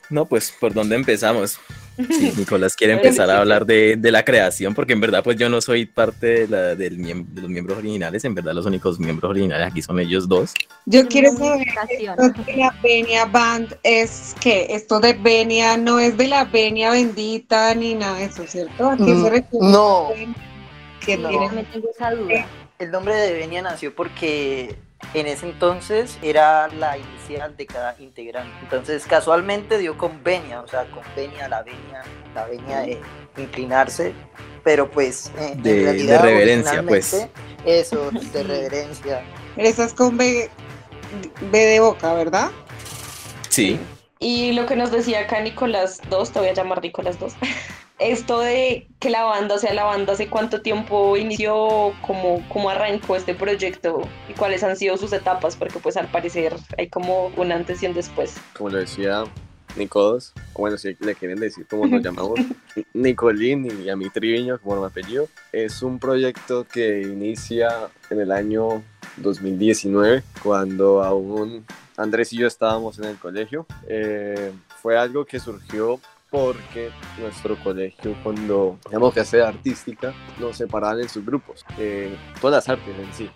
[0.10, 1.60] No, pues, ¿por dónde empezamos?
[1.98, 3.40] Si Nicolás quiere empezar sí, a sí.
[3.40, 6.76] hablar de, de la creación, porque en verdad pues yo no soy parte de, la-
[6.76, 10.28] del miem- de los miembros originales, en verdad los únicos miembros originales aquí son ellos
[10.28, 10.54] dos.
[10.86, 16.18] Yo quiero saber, esto de la Benia Band es que esto de Benia no es
[16.18, 18.90] de la Benia bendita ni nada de eso, ¿cierto?
[18.90, 19.66] ¿A qué Mm, se refiere?
[19.68, 20.10] no.
[21.06, 21.30] Que No.
[21.30, 22.46] tiene- Me tengo esa duda.
[22.80, 24.76] El nombre de Benia nació porque
[25.14, 28.52] en ese entonces era la inicial de cada integrante.
[28.64, 32.04] Entonces casualmente dio con venia, o sea, con venia, la venia,
[32.34, 33.00] la venia de
[33.38, 34.14] inclinarse,
[34.64, 37.28] pero pues en, De- en de realidad reverencia, pues.
[37.66, 39.24] Eso, de reverencia.
[39.58, 40.50] Esa es con B,
[41.52, 42.52] B de boca, ¿verdad?
[43.50, 43.80] Sí.
[44.20, 47.34] Y lo que nos decía acá Nicolás 2, te voy a llamar Nicolás 2,
[48.00, 52.70] esto de que la banda, o sea, la banda hace cuánto tiempo inició, cómo, cómo
[52.70, 57.28] arrancó este proyecto y cuáles han sido sus etapas, porque pues al parecer hay como
[57.38, 58.36] un antes y un después.
[58.54, 59.24] como lo decía
[59.78, 62.40] Nicodos, bueno, si le quieren decir como nos llamamos,
[62.94, 68.32] Nicolín y a mi Triviño, como mi apellido, es un proyecto que inicia en el
[68.32, 68.84] año
[69.18, 71.66] 2019, cuando aún
[71.98, 73.66] Andrés y yo estábamos en el colegio.
[73.88, 76.00] Eh, fue algo que surgió
[76.36, 82.78] porque nuestro colegio, cuando teníamos clase de artística, nos separaban en subgrupos, eh, todas las
[82.78, 83.30] artes en sí,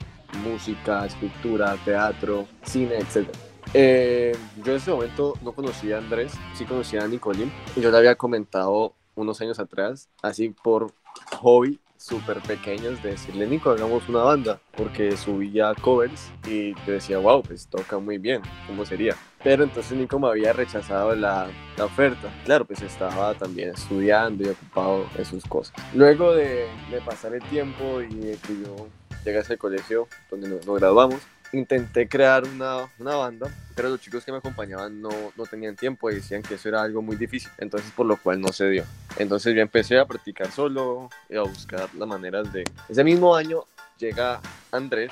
[0.43, 3.29] música, escultura, teatro, cine, etc.
[3.73, 4.35] Eh,
[4.65, 7.97] yo en ese momento no conocía a Andrés, sí conocía a Nicolín, y yo le
[7.99, 10.91] había comentado unos años atrás, así por
[11.37, 17.17] hobby, súper pequeños, de decirle, Nico, hagamos una banda, porque subía covers y yo decía,
[17.17, 19.15] wow, pues toca muy bien, ¿cómo sería?
[19.43, 22.29] Pero entonces Nico me había rechazado la, la oferta.
[22.45, 25.73] Claro, pues estaba también estudiando y ocupado en sus cosas.
[25.93, 28.87] Luego de, de pasar el tiempo y de que yo
[29.23, 31.21] llegase al colegio donde nos, nos graduamos,
[31.51, 36.09] intenté crear una, una banda, pero los chicos que me acompañaban no, no tenían tiempo
[36.11, 38.83] y decían que eso era algo muy difícil, entonces por lo cual no se dio.
[39.17, 42.65] Entonces yo empecé a practicar solo y a buscar las maneras de...
[42.87, 43.63] Ese mismo año
[43.97, 45.11] llega Andrés,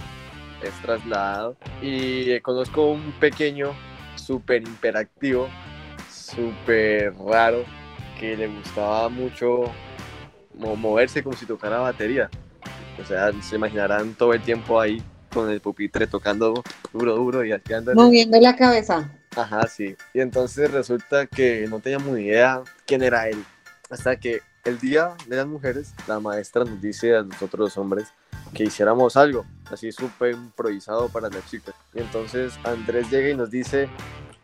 [0.62, 3.72] es trasladado y conozco un pequeño,
[4.28, 5.48] súper hiperactivo,
[6.12, 7.64] súper raro,
[8.20, 9.72] que le gustaba mucho
[10.54, 12.30] mo- moverse como si tocara batería.
[13.02, 15.02] O sea, se imaginarán todo el tiempo ahí
[15.34, 16.62] con el pupitre tocando
[16.92, 18.04] duro, duro y así andando.
[18.04, 19.10] Moviendo la cabeza.
[19.36, 19.96] Ajá, sí.
[20.14, 23.42] Y entonces resulta que no teníamos ni idea quién era él.
[23.90, 28.08] Hasta que el día de las mujeres, la maestra nos dice a nosotros los hombres
[28.54, 31.76] que hiciéramos algo, así súper improvisado para las chicas.
[31.94, 33.90] Y entonces Andrés llega y nos dice,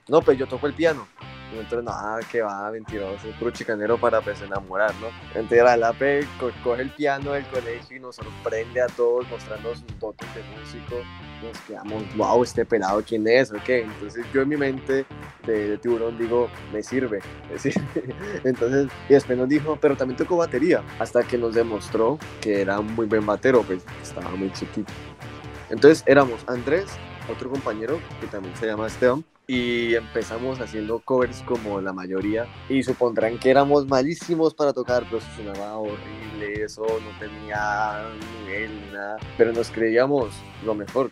[0.08, 1.08] no, pues yo toco el piano.
[1.52, 1.94] Y nosotros, no,
[2.32, 5.08] que va, mentiroso, puro chicanero para pues enamorar, ¿no?
[5.40, 5.94] Entonces la
[6.40, 10.42] co- coge el piano del colegio y nos sorprende a todos mostrando sus dotes de
[10.60, 10.96] músico.
[11.44, 13.52] Nos quedamos, wow, este pelado, ¿quién es?
[13.52, 13.82] ¿O qué?
[13.82, 15.06] Entonces yo en mi mente
[15.46, 17.20] de, de tiburón digo, me sirve.
[17.58, 18.16] sirve.
[18.44, 20.82] Entonces, y después nos dijo, pero también tocó batería.
[20.98, 24.92] Hasta que nos demostró que era un muy buen batero, pues estaba muy chiquito.
[25.70, 26.86] Entonces éramos Andrés,
[27.32, 32.48] otro compañero que también se llama Esteban, y empezamos haciendo covers como la mayoría.
[32.70, 38.10] Y supondrán que éramos malísimos para tocar, pero sonaba horrible, eso no tenía
[38.46, 39.18] nivel ni nada.
[39.38, 40.34] Pero nos creíamos
[40.66, 41.12] lo mejor.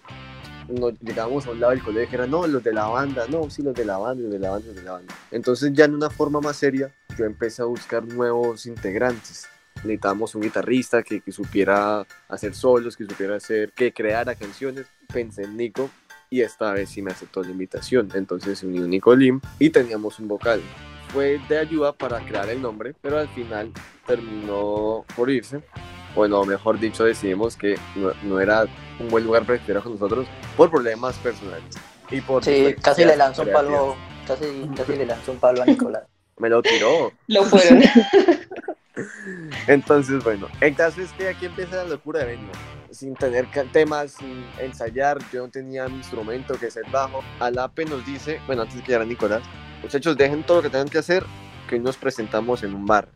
[0.70, 3.62] Nos llegábamos a un lado del colegio, era no, los de la banda, no, sí,
[3.62, 5.14] los de la banda, los de la banda, los de la banda.
[5.32, 9.48] Entonces, ya en una forma más seria, yo empecé a buscar nuevos integrantes
[9.78, 14.86] necesitábamos un guitarrista que, que supiera hacer solos, que supiera hacer, que creara canciones.
[15.12, 15.90] Pensé en Nico
[16.30, 18.10] y esta vez sí me aceptó la invitación.
[18.14, 20.62] Entonces se unió Nico Lim y teníamos un vocal.
[21.10, 23.72] Fue de ayuda para crear el nombre, pero al final
[24.08, 25.62] terminó por irse.
[26.16, 28.66] Bueno, mejor dicho, decidimos que no, no era
[29.00, 31.76] un buen lugar para que estuviera con nosotros por problemas personales.
[32.10, 33.96] Y por Sí, casi le lanzó un palo,
[34.26, 36.04] casi, casi le lanzó un palo a Nicolás.
[36.38, 37.12] Me lo tiró.
[37.28, 37.82] Lo fueron.
[39.68, 42.52] Entonces, bueno, el caso es que aquí empieza la locura de Benio.
[42.92, 47.24] Sin tener temas, sin ensayar, yo no tenía mi instrumento que es el bajo.
[47.40, 49.44] Alape nos dice, bueno, antes que llegara Nicolás,
[49.82, 51.24] muchachos, dejen todo lo que tengan que hacer,
[51.70, 53.08] que hoy nos presentamos en un bar.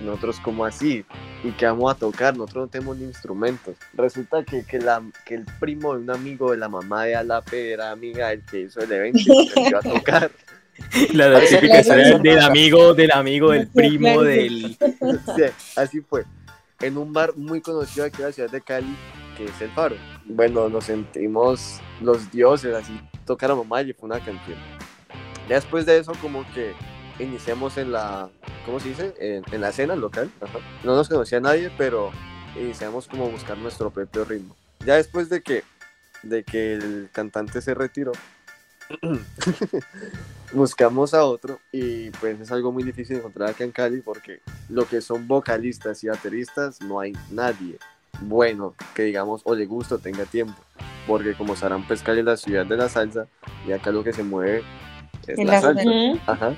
[0.00, 1.04] Nosotros, como así?
[1.42, 2.36] ¿Y que vamos a tocar?
[2.36, 3.74] Nosotros no tenemos ni instrumentos.
[3.94, 7.72] Resulta que, que, la, que el primo de un amigo de la mamá de Alape
[7.72, 10.30] era amiga del que hizo el evento y nos envió a tocar.
[11.12, 11.82] La, historia
[12.18, 14.76] del amigo, del amigo, del primo, del...
[15.36, 15.42] Sí,
[15.76, 16.24] así fue.
[16.80, 18.96] En un bar muy conocido aquí en la ciudad de Cali,
[19.36, 19.96] que es El Faro.
[20.24, 24.58] Bueno, nos sentimos los dioses, así tocaron mamá y fue una canción.
[25.48, 26.72] Ya después de eso, como que
[27.18, 28.30] iniciamos en la,
[28.64, 29.14] ¿cómo se dice?
[29.18, 30.30] En, en la escena local.
[30.40, 30.58] ajá.
[30.84, 32.10] No nos conocía nadie, pero
[32.56, 34.56] iniciamos como a buscar nuestro propio ritmo.
[34.84, 35.64] Ya después de que,
[36.22, 38.12] de que el cantante se retiró,
[40.52, 44.40] buscamos a otro y pues es algo muy difícil de encontrar acá en Cali porque
[44.68, 47.78] lo que son vocalistas y bateristas no hay nadie
[48.22, 50.56] bueno que digamos o le gusta o tenga tiempo
[51.06, 53.26] porque como sabrán pues Cali es la ciudad de la salsa
[53.66, 54.62] y acá lo que se mueve
[55.26, 55.90] es Es la, la salsa.
[56.26, 56.54] Ajá.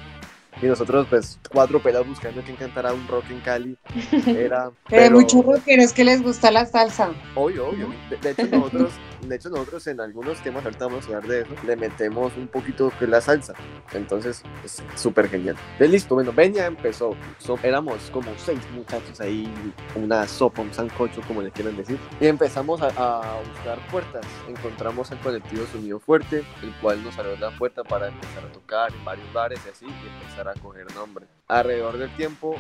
[0.63, 3.79] Y nosotros, pues, cuatro pelados buscando quién cantara un rock en Cali.
[4.27, 4.71] Era.
[4.89, 7.11] Pero hay muchos rockeros que les gusta la salsa.
[7.35, 7.89] Obvio, obvio.
[8.11, 8.93] De, de hecho, nosotros,
[9.23, 12.49] de hecho, nosotros en algunos temas, ahorita vamos a hablar de eso, le metemos un
[12.49, 13.55] poquito de la salsa.
[13.93, 15.57] Entonces, es súper genial.
[15.79, 17.15] De listo, bueno, Benia empezó.
[17.39, 19.53] So- éramos como seis muchachos ahí,
[19.95, 21.99] una sopa, un sancocho, como le quieran decir.
[22.21, 24.25] Y empezamos a, a buscar puertas.
[24.49, 28.93] Encontramos al colectivo Sonido Fuerte, el cual nos abrió la puerta para empezar a tocar
[28.93, 31.27] en varios bares y así, y empezar a coger nombre.
[31.49, 32.57] Alrededor del tiempo,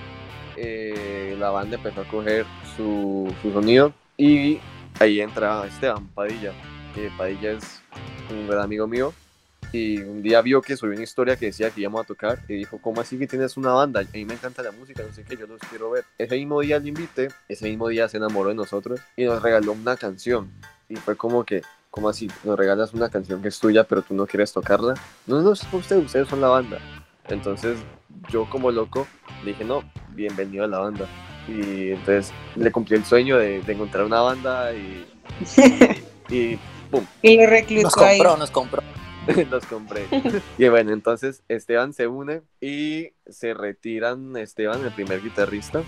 [0.57, 2.45] eh, la banda empezó a coger
[2.77, 4.61] su, su sonido y
[4.99, 6.53] ahí entra Esteban Padilla,
[6.95, 7.83] que Padilla es
[8.31, 9.13] un gran amigo mío.
[9.73, 12.55] Y un día vio que subí una historia que decía que íbamos a tocar y
[12.55, 14.01] dijo, ¿cómo así que tienes una banda?
[14.01, 16.05] A mí me encanta la música, no sé qué, yo los quiero ver.
[16.19, 19.73] Ese mismo día le invité, ese mismo día se enamoró de nosotros y nos regaló
[19.73, 20.51] una canción.
[20.89, 22.29] Y fue como que, ¿cómo así?
[22.43, 24.95] Nos regalas una canción que es tuya, pero tú no quieres tocarla.
[25.27, 26.79] No, no, es ustedes, ustedes son la banda.
[27.29, 27.79] Entonces
[28.29, 29.07] yo como loco
[29.45, 29.85] dije, no,
[30.15, 31.07] bienvenido a la banda.
[31.49, 35.07] Y entonces le cumplí el sueño de, de encontrar una banda y,
[36.29, 36.59] y
[36.91, 37.05] ¡pum!
[37.23, 38.19] Y lo reclutó Nos ahí.
[38.19, 38.83] compró, nos compró.
[39.51, 40.07] los compré.
[40.59, 45.83] Y bueno, entonces Esteban se une y se retiran Esteban, el primer guitarrista,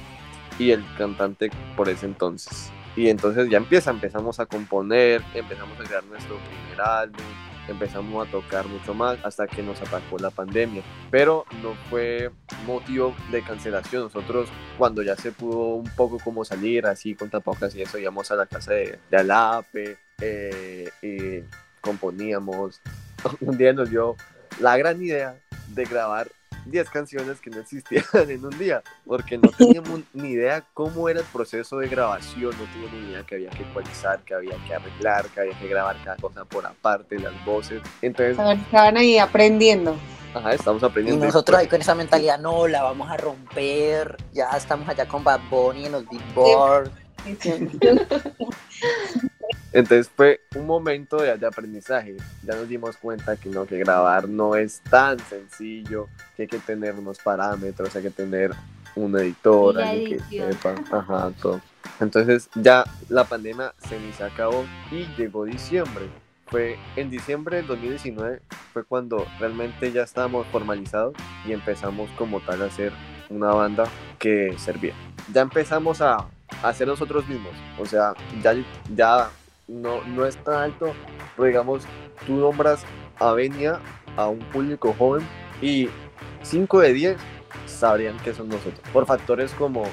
[0.59, 2.71] y el cantante por ese entonces.
[2.95, 7.25] Y entonces ya empieza, empezamos a componer, empezamos a crear nuestro primer álbum,
[7.69, 10.83] empezamos a tocar mucho más hasta que nos atacó la pandemia.
[11.11, 12.31] Pero no fue
[12.67, 14.05] motivo de cancelación.
[14.05, 14.49] Nosotros
[14.79, 18.37] cuando ya se pudo un poco como salir así con tapabocas y eso, íbamos a
[18.37, 21.45] la casa de, de Alape eh, y
[21.81, 22.81] componíamos.
[23.41, 24.17] Un día nos dio
[24.61, 25.37] la gran idea
[25.69, 26.29] de grabar
[26.67, 31.21] 10 canciones que no existían en un día, porque no teníamos ni idea cómo era
[31.21, 34.75] el proceso de grabación, no teníamos ni idea que había que ecualizar, que había que
[34.75, 37.81] arreglar, que había que grabar cada cosa por aparte, las voces.
[38.01, 39.97] Entonces, Estaban- Estaban ahí aprendiendo.
[40.35, 41.25] ajá, estamos Y aprendiendo.
[41.27, 44.17] nosotros ahí con esa mentalidad, no, la vamos a romper.
[44.33, 46.91] Ya estamos allá con Bad Bunny en los Billboard.
[49.73, 52.17] Entonces fue un momento de, de aprendizaje.
[52.43, 56.59] Ya nos dimos cuenta que no, que grabar no es tan sencillo, que hay que
[56.59, 58.53] tener unos parámetros, hay que tener
[58.95, 61.61] un editor, alguien que sepa, ajá, todo.
[62.01, 66.07] Entonces ya la pandemia se ni se acabó y llegó diciembre.
[66.47, 68.43] Fue en diciembre del 2019
[68.75, 71.15] fue cuando realmente ya estábamos formalizados
[71.47, 72.93] y empezamos como tal a hacer
[73.31, 73.85] una banda
[74.19, 74.93] que servía.
[75.33, 76.29] Ya empezamos a, a
[76.69, 77.53] hacer nosotros mismos.
[77.79, 78.13] O sea,
[78.43, 78.55] ya,
[78.95, 79.31] ya
[79.69, 80.93] no, no es tan alto,
[81.37, 81.85] pero digamos,
[82.27, 82.85] tú nombras
[83.19, 83.81] a Venia
[84.17, 85.27] a un público joven
[85.61, 85.89] y
[86.43, 87.17] 5 de 10
[87.67, 88.81] sabrían que son nosotros.
[88.93, 89.85] Por factores como,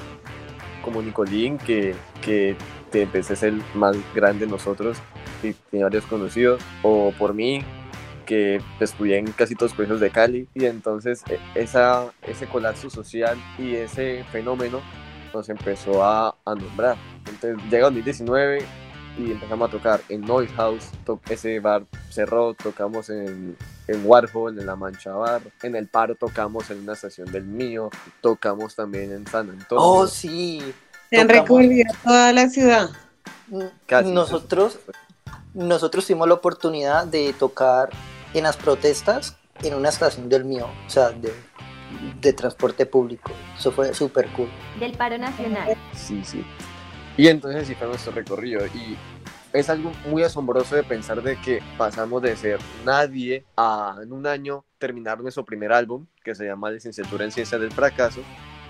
[0.84, 2.56] como Nicolín, que, que
[2.90, 4.98] te ser el más grande de nosotros
[5.42, 7.64] y tiene varios conocidos, o por mí,
[8.26, 12.90] que estudié en casi todos los colegios de Cali, y entonces e- esa, ese colapso
[12.90, 14.80] social y ese fenómeno
[15.32, 16.96] nos empezó a, a nombrar.
[17.28, 18.64] Entonces llega 2019
[19.26, 23.56] y empezamos a tocar en Noise House, to- ese bar cerró, tocamos en,
[23.88, 27.90] en Warhol, en La Mancha Bar, en El Paro tocamos en una estación del mío,
[28.20, 29.84] tocamos también en San Antonio.
[29.84, 30.60] Oh, sí.
[31.10, 32.90] Se han recorrido toda la ciudad.
[33.86, 34.10] Casi.
[34.12, 34.78] Nosotros,
[35.54, 37.90] nosotros tuvimos la oportunidad de tocar
[38.32, 41.34] en las protestas en una estación del mío, o sea, de,
[42.20, 43.32] de transporte público.
[43.58, 44.48] Eso fue súper cool.
[44.78, 45.76] Del paro nacional.
[45.94, 46.44] Sí, sí.
[47.20, 48.64] Y entonces sí fue nuestro recorrido.
[48.68, 48.96] Y
[49.52, 54.26] es algo muy asombroso de pensar de que pasamos de ser nadie a en un
[54.26, 58.22] año terminar nuestro primer álbum, que se llama Licenciatura en Ciencias del Fracaso,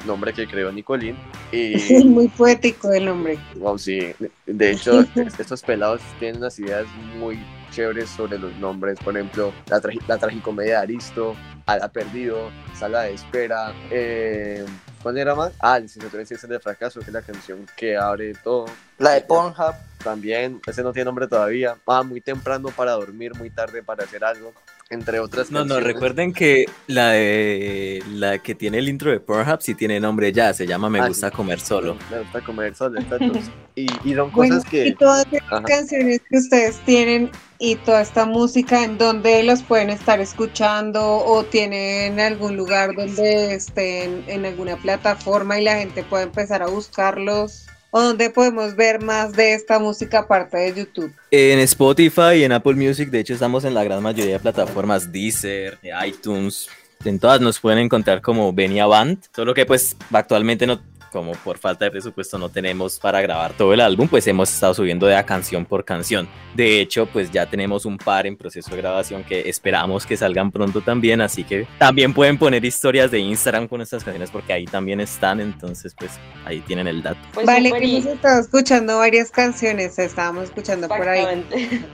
[0.05, 1.17] nombre que creó Nicolín.
[1.53, 3.39] Y Muy poético el nombre.
[3.55, 4.13] Wow, sí.
[4.47, 5.05] De hecho,
[5.39, 6.87] estos pelados tienen unas ideas
[7.21, 7.39] muy
[7.71, 8.99] chéveres sobre los nombres.
[8.99, 11.37] Por ejemplo, la, tragi- la tragicomedia de Aristo,
[11.67, 13.73] Ala Perdido, Sala de Espera.
[13.93, 14.65] Eh,
[15.03, 15.53] ¿Cuál era más?
[15.59, 18.67] Ah, Licenciatura en Ciencias del Fracaso, que es la canción que abre todo.
[18.99, 19.75] La de Pornhub.
[20.05, 21.77] También, ese no tiene nombre todavía.
[21.87, 24.53] Ah, muy temprano para dormir, muy tarde para hacer algo.
[24.91, 29.63] Entre otras No, no, recuerden que la de la que tiene el intro de Pornhub
[29.63, 31.97] sí tiene nombre ya, se llama Me Ah, gusta comer solo.
[32.11, 33.01] Me gusta comer solo,
[33.77, 34.89] y, y son Bueno, cosas que...
[34.89, 35.63] y todas Ajá.
[35.63, 37.31] canciones que ustedes tienen
[37.61, 43.55] y toda esta música, ¿en dónde los pueden estar escuchando o tienen algún lugar donde
[43.55, 47.67] estén en alguna plataforma y la gente pueda empezar a buscarlos?
[47.93, 51.13] ¿O dónde podemos ver más de esta música aparte de YouTube?
[51.33, 55.11] En Spotify y en Apple Music, de hecho, estamos en la gran mayoría de plataformas,
[55.11, 55.77] Deezer,
[56.07, 56.69] iTunes.
[57.05, 60.81] En todas nos pueden encontrar como Benia Band, solo que pues actualmente no
[61.11, 64.75] como por falta de presupuesto no tenemos para grabar todo el álbum, pues hemos estado
[64.75, 66.29] subiendo de a canción por canción.
[66.55, 70.51] De hecho, pues ya tenemos un par en proceso de grabación que esperamos que salgan
[70.51, 74.65] pronto también, así que también pueden poner historias de Instagram con estas canciones porque ahí
[74.65, 76.13] también están, entonces pues
[76.45, 77.19] ahí tienen el dato.
[77.35, 81.45] Pues vale, que hemos estado escuchando varias canciones, estábamos escuchando por ahí.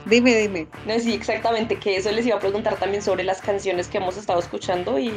[0.05, 0.67] Dime, dime.
[0.85, 4.17] No, sí, exactamente, que eso les iba a preguntar también sobre las canciones que hemos
[4.17, 5.11] estado escuchando y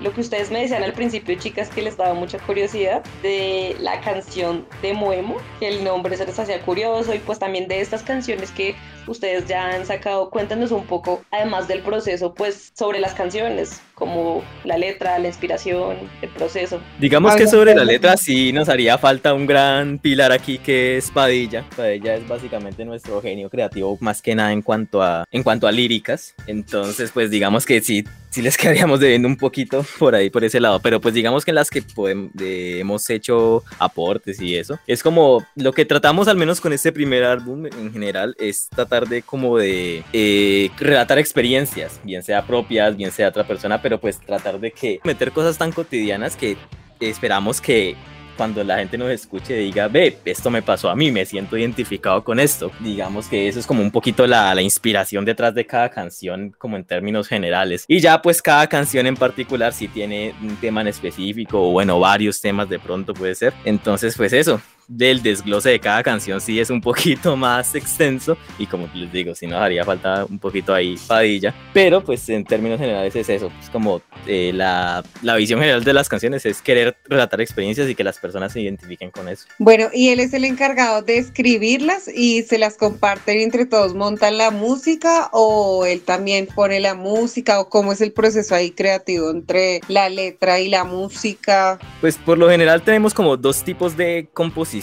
[0.00, 3.37] lo que ustedes me decían al principio, chicas, que les daba mucha curiosidad de
[3.80, 7.80] la canción de Moemo, que el nombre se les hacía curioso y pues también de
[7.80, 8.74] estas canciones que
[9.06, 10.30] ustedes ya han sacado.
[10.30, 15.96] Cuéntanos un poco, además del proceso, pues sobre las canciones, como la letra, la inspiración,
[16.22, 16.80] el proceso.
[17.00, 21.10] Digamos que sobre la letra sí nos haría falta un gran pilar aquí que es
[21.10, 21.64] Padilla.
[21.76, 25.72] Padilla es básicamente nuestro genio creativo más que nada en cuanto a, en cuanto a
[25.72, 26.34] líricas.
[26.46, 30.60] Entonces, pues digamos que sí, sí les quedaríamos debiendo un poquito por ahí, por ese
[30.60, 30.80] lado.
[30.80, 35.44] Pero pues digamos que en las que podemos, hemos hecho aportes y eso, es como
[35.56, 39.58] lo que tratamos al menos con este primer álbum en general, es tratar de como
[39.58, 44.72] de eh, relatar experiencias, bien sea propias, bien sea otra persona, pero pues tratar de
[44.72, 46.58] que meter cosas tan cotidianas que
[47.00, 47.96] esperamos que
[48.38, 52.22] cuando la gente nos escuche diga, ve, esto me pasó a mí, me siento identificado
[52.22, 52.70] con esto.
[52.78, 56.76] Digamos que eso es como un poquito la, la, inspiración detrás de cada canción, como
[56.76, 57.84] en términos generales.
[57.88, 61.98] Y ya pues cada canción en particular si tiene un tema en específico, o bueno,
[61.98, 63.52] varios temas de pronto puede ser.
[63.64, 68.66] Entonces pues eso, del desglose de cada canción sí es un poquito más extenso y
[68.66, 72.80] como les digo, sí nos haría falta un poquito ahí padilla, pero pues en términos
[72.80, 76.96] generales es eso, es como eh, la, la, visión general de las canciones es querer
[77.04, 79.46] relatar experiencias y que las personas se identifiquen con eso.
[79.58, 84.38] Bueno, y él es el encargado de escribirlas y se las comparten entre todos, montan
[84.38, 89.30] la música o él también pone la música o cómo es el proceso ahí creativo
[89.30, 91.78] entre la letra y la música.
[92.00, 94.77] Pues por lo general tenemos como dos tipos de composición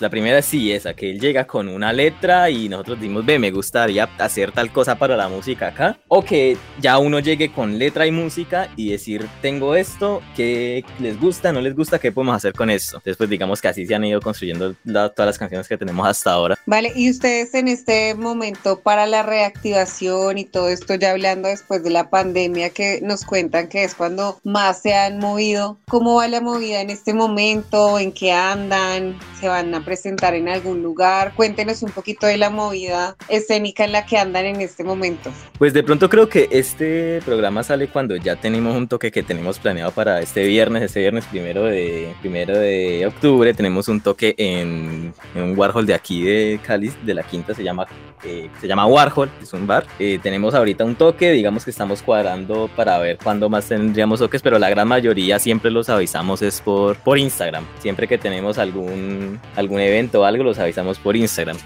[0.00, 3.50] la primera sí, esa, que él llega con una letra y nosotros dimos, ve, me
[3.50, 5.98] gustaría hacer tal cosa para la música acá.
[6.08, 11.18] O que ya uno llegue con letra y música y decir, tengo esto, que les
[11.18, 13.00] gusta, no les gusta, qué podemos hacer con esto.
[13.04, 16.56] Después digamos que así se han ido construyendo todas las canciones que tenemos hasta ahora.
[16.66, 21.82] Vale, y ustedes en este momento para la reactivación y todo esto, ya hablando después
[21.82, 26.28] de la pandemia, que nos cuentan que es cuando más se han movido, ¿cómo va
[26.28, 27.98] la movida en este momento?
[27.98, 29.18] ¿En qué andan?
[29.40, 31.32] Se van a presentar en algún lugar.
[31.34, 35.30] Cuéntenos un poquito de la movida escénica en la que andan en este momento.
[35.58, 39.58] Pues de pronto creo que este programa sale cuando ya tenemos un toque que tenemos
[39.58, 43.54] planeado para este viernes, este viernes primero de, primero de octubre.
[43.54, 47.86] Tenemos un toque en, un Warhol de aquí de Cali, de la quinta, se llama,
[48.24, 49.86] eh, se llama Warhol, es un bar.
[49.98, 54.42] Eh, tenemos ahorita un toque, digamos que estamos cuadrando para ver cuándo más tendríamos toques,
[54.42, 57.64] pero la gran mayoría siempre los avisamos es por, por Instagram.
[57.80, 61.56] Siempre que tenemos algún algún, evento o algo, los avisamos por Instagram.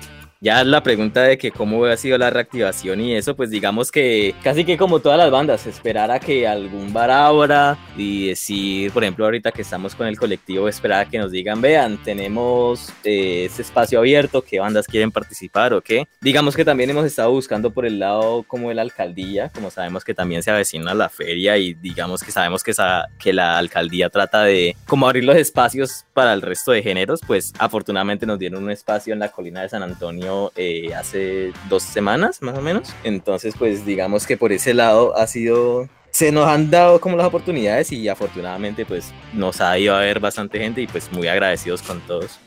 [0.45, 4.35] Ya la pregunta de que cómo ha sido la reactivación y eso, pues digamos que
[4.43, 9.03] casi que como todas las bandas, esperar a que algún bar abra y decir, por
[9.03, 13.49] ejemplo, ahorita que estamos con el colectivo, esperar a que nos digan, vean, tenemos eh,
[13.59, 16.07] espacio abierto, qué bandas quieren participar o qué.
[16.21, 20.05] Digamos que también hemos estado buscando por el lado como de la alcaldía, como sabemos
[20.05, 24.11] que también se avecina la feria y digamos que sabemos que, esa, que la alcaldía
[24.11, 28.63] trata de como abrir los espacios para el resto de géneros, pues afortunadamente nos dieron
[28.63, 32.95] un espacio en la colina de San Antonio eh, hace dos semanas más o menos.
[33.05, 37.27] Entonces, pues digamos que por ese lado ha sido se nos han dado como las
[37.27, 41.83] oportunidades y afortunadamente pues nos ha ido a ver bastante gente y pues muy agradecidos
[41.83, 42.39] con todos.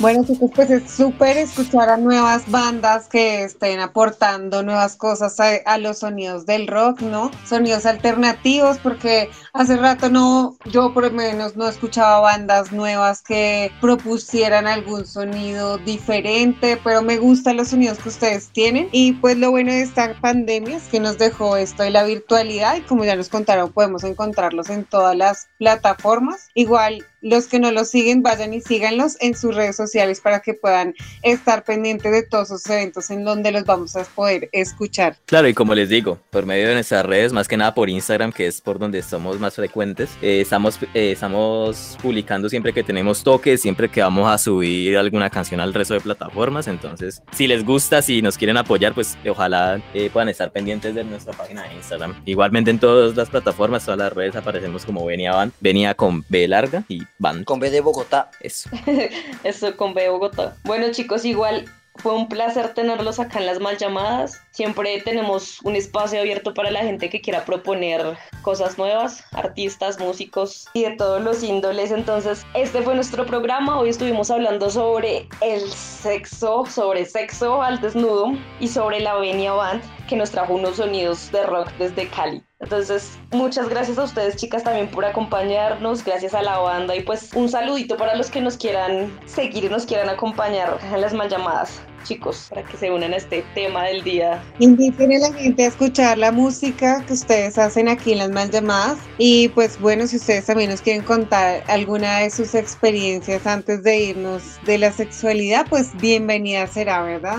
[0.00, 5.78] Bueno, chicos, pues es súper escuchar a nuevas bandas que estén aportando nuevas cosas a,
[5.78, 7.30] los sonidos del rock, ¿no?
[7.46, 13.70] Sonidos alternativos, porque hace rato no, yo por lo menos no escuchaba bandas nuevas que
[13.80, 18.88] propusieran algún sonido diferente, pero me gustan los sonidos que ustedes tienen.
[18.90, 22.76] Y pues lo bueno de esta pandemia es que nos dejó esto de la virtualidad
[22.76, 26.48] y como ya nos contaron, podemos encontrarlos en todas las plataformas.
[26.54, 30.52] Igual los que no los siguen, vayan y síganlos en sus redes sociales para que
[30.52, 35.16] puedan estar pendientes de todos esos eventos en donde los vamos a poder escuchar.
[35.24, 38.30] Claro, y como les digo, por medio de nuestras redes, más que nada por Instagram,
[38.30, 43.22] que es por donde somos más frecuentes, eh, estamos, eh, estamos publicando siempre que tenemos
[43.22, 46.68] toques, siempre que vamos a subir alguna canción al resto de plataformas.
[46.68, 51.04] Entonces, si les gusta, si nos quieren apoyar, pues ojalá eh, puedan estar pendientes de
[51.04, 52.22] nuestra página de Instagram.
[52.26, 56.46] Igualmente en todas las plataformas, todas las redes aparecemos como Venía Van, venía con B
[56.48, 57.02] larga y
[57.44, 58.30] con B de Bogotá.
[58.40, 58.70] Eso.
[59.44, 60.56] Eso con B de Bogotá.
[60.64, 61.66] Bueno, chicos, igual
[61.96, 64.40] fue un placer tenerlos acá en las mal llamadas.
[64.50, 70.66] Siempre tenemos un espacio abierto para la gente que quiera proponer cosas nuevas, artistas, músicos
[70.74, 71.92] y de todos los índoles.
[71.92, 73.78] Entonces, este fue nuestro programa.
[73.78, 79.82] Hoy estuvimos hablando sobre el sexo, sobre sexo al desnudo y sobre la Venia Band
[80.08, 82.42] que nos trajo unos sonidos de rock desde Cali.
[82.64, 86.02] Entonces, muchas gracias a ustedes, chicas, también por acompañarnos.
[86.02, 89.68] Gracias a la banda y pues un saludito para los que nos quieran seguir y
[89.68, 93.84] nos quieran acompañar en las mal llamadas chicos, para que se unan a este tema
[93.84, 94.42] del día.
[94.58, 98.50] Inviten a la gente a escuchar la música que ustedes hacen aquí en las mal
[98.50, 98.98] llamadas.
[99.16, 103.98] Y pues bueno, si ustedes también nos quieren contar alguna de sus experiencias antes de
[103.98, 107.38] irnos de la sexualidad, pues bienvenida será, ¿verdad?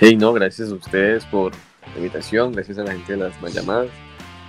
[0.00, 1.52] Hey, no, gracias a ustedes por
[1.94, 3.90] la invitación, gracias a la gente de las mal llamadas.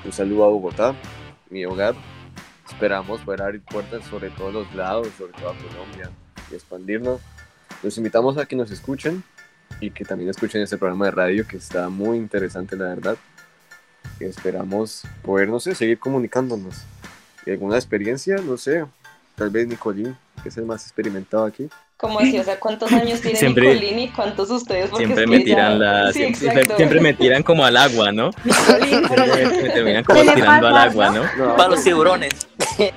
[0.06, 0.96] Un saludo a Bogotá,
[1.50, 1.94] mi hogar.
[2.70, 6.10] Esperamos poder abrir puertas sobre todos los lados, sobre toda Colombia
[6.50, 7.20] y expandirnos.
[7.84, 9.24] Los invitamos a que nos escuchen
[9.82, 13.18] y que también escuchen este programa de radio que está muy interesante, la verdad.
[14.22, 16.76] Esperamos poder, no sé, seguir comunicándonos.
[17.46, 18.38] ¿Y alguna experiencia?
[18.38, 18.86] No sé,
[19.36, 21.70] tal vez Nicolín, que es el más experimentado aquí.
[22.00, 24.90] Como decía, o sea, ¿cuántos años tiene Siempre- Nicolín y cuántos ustedes?
[24.90, 28.32] Porque Siempre es me que tiran la, Sí, siempre, me tiran como al agua, ¿no?
[28.88, 31.24] Siempre me, me terminan como ¿Qué le tirando al agua, no?
[31.38, 31.58] ¿no?
[31.58, 32.32] Para los tiburones.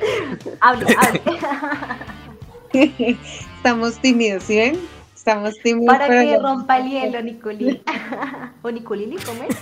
[3.56, 4.78] Estamos tímidos, ¿sí ven?
[5.16, 5.98] Estamos tímidos.
[5.98, 7.82] Para que rompa el hielo, Nicolín.
[8.62, 9.56] ¿O Nicolini, cómo es?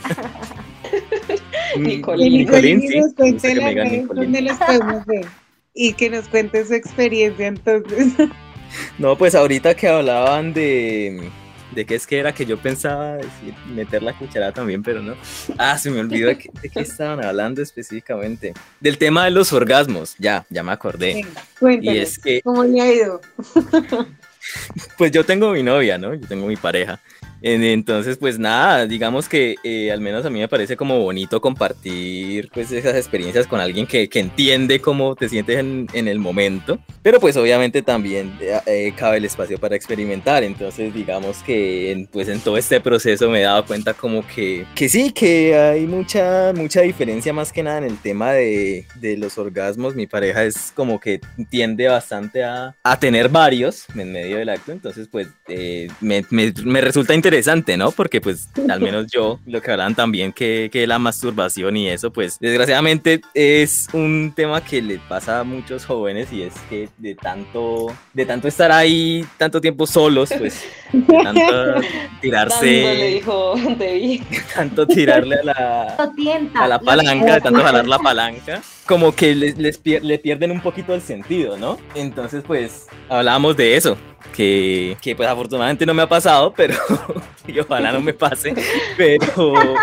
[1.78, 3.00] Nicolín, Nicolín, sí.
[3.00, 4.06] nos cuente Nicolín.
[4.06, 5.24] donde los podemos ver.
[5.72, 8.12] Y que nos cuente su experiencia entonces.
[8.98, 11.30] No, pues ahorita que hablaban de,
[11.74, 15.14] de qué es que era que yo pensaba decir, meter la cuchara también, pero no.
[15.58, 18.54] Ah, se me olvidó de qué, de qué estaban hablando específicamente.
[18.80, 21.26] Del tema de los orgasmos, ya, ya me acordé.
[21.58, 23.20] Cuéntanos, Y es que, ¿cómo le ha ido?
[24.98, 26.14] pues yo tengo mi novia, ¿no?
[26.14, 27.00] Yo tengo mi pareja.
[27.42, 31.40] En- Entonces, pues nada, digamos que eh, al menos a mí me parece como bonito
[31.40, 36.18] compartir pues esas experiencias con alguien que, que entiende cómo te sientes en, en el
[36.18, 41.92] momento, pero pues obviamente también eh, eh, cabe el espacio para experimentar, entonces digamos que
[41.92, 45.56] en, pues en todo este proceso me he dado cuenta como que, que sí, que
[45.56, 50.06] hay mucha, mucha diferencia más que nada en el tema de, de los orgasmos, mi
[50.06, 55.08] pareja es como que tiende bastante a, a tener varios en medio del acto, entonces
[55.10, 57.90] pues eh, me, me- me resulta interesante, ¿no?
[57.90, 62.12] Porque pues al menos yo, lo que hablan también que, que la masturbación y eso,
[62.12, 67.14] pues desgraciadamente es un tema que le pasa a muchos jóvenes y es que de
[67.14, 70.62] tanto, de tanto estar ahí tanto tiempo solos, pues
[70.92, 71.88] de tanto Dándole,
[72.20, 73.22] tirarse,
[74.54, 75.82] tanto tirarle a la,
[76.54, 80.60] a la palanca, de tanto jalar la palanca, como que les, les le pierden un
[80.60, 81.78] poquito el sentido, ¿no?
[81.94, 83.96] Entonces, pues, hablábamos de eso,
[84.34, 86.74] que, que pues afortunadamente no me ha pasado, pero
[87.46, 88.52] y ojalá no me pase,
[88.96, 89.76] pero,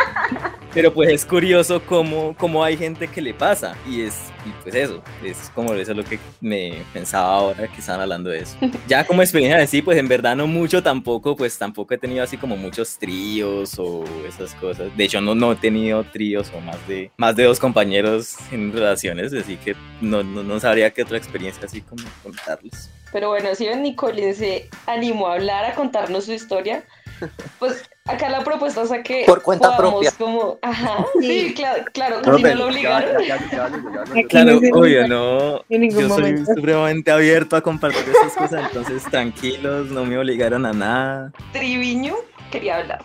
[0.74, 4.76] pero pues es curioso cómo, cómo hay gente que le pasa, y es, y pues
[4.76, 8.58] eso, es como eso lo que me pensaba ahora que estaban hablando de eso.
[8.88, 12.24] Ya como experiencia de sí, pues en verdad no mucho tampoco, pues tampoco he tenido
[12.24, 14.96] así como muchos tríos o esas cosas.
[14.96, 18.72] De hecho, no, no he tenido tríos o más de, más de dos compañeros en
[18.72, 22.90] relaciones, así que no, no, no sabría qué otra experiencia así como contarles.
[23.12, 26.84] Pero bueno, si ven Nicolín se animó a hablar, a contarnos su historia,
[27.60, 30.12] pues acá la propuesta es a que Por cuenta propia.
[30.18, 33.22] como, ajá, sí, claro, claro, No, casi no lo obligaron.
[33.24, 33.70] ya- ya-
[34.16, 35.62] ya- Claro, obvio, no.
[35.70, 36.54] Yo soy momento.
[36.56, 41.32] supremamente abierto a compartir estas cosas, entonces tranquilos, no me obligaron a nada.
[41.52, 42.16] Triviño
[42.52, 43.02] quería hablar,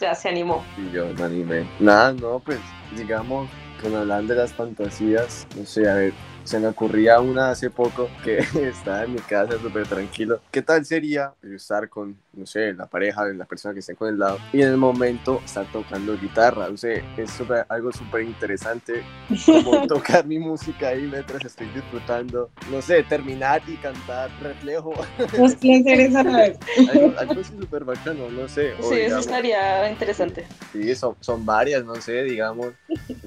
[0.00, 0.64] ya se animó.
[0.76, 1.66] Y yo me animé.
[1.80, 2.58] Nada, no, pues,
[2.96, 3.48] digamos,
[3.82, 6.12] con hablando de las fantasías, no sé, a ver,
[6.44, 10.40] se me ocurría una hace poco que estaba en mi casa súper tranquilo.
[10.50, 14.18] ¿Qué tal sería estar con, no sé, la pareja, la persona que esté con el
[14.18, 16.68] lado y en el momento estar tocando guitarra?
[16.68, 19.04] O sea, es súper- algo súper interesante
[19.46, 24.94] como tocar mi música ahí mientras estoy disfrutando, no sé, terminar y cantar reflejo.
[25.38, 26.58] Los placeres a la vez.
[26.88, 28.72] algo, algo así súper bacano, no sé.
[28.74, 30.46] o Sí, eso digamos- estaría interesante.
[30.72, 32.72] Sí, son, son varias, no sé, digamos,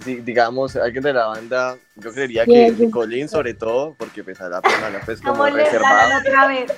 [0.03, 2.71] sí, digamos, alguien de la banda, yo creería Sí, que
[3.05, 6.73] Nicolín sobre todo, porque pues a la, pues como reservado, otra vez.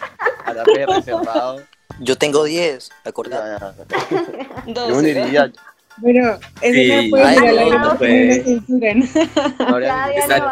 [0.46, 1.62] a la reservado,
[2.00, 3.60] Yo tengo 10, acordate.
[3.60, 5.52] ya, ya, yo
[6.04, 6.88] Pero eso Sí.
[6.88, 9.04] no puede Ay, ir puede.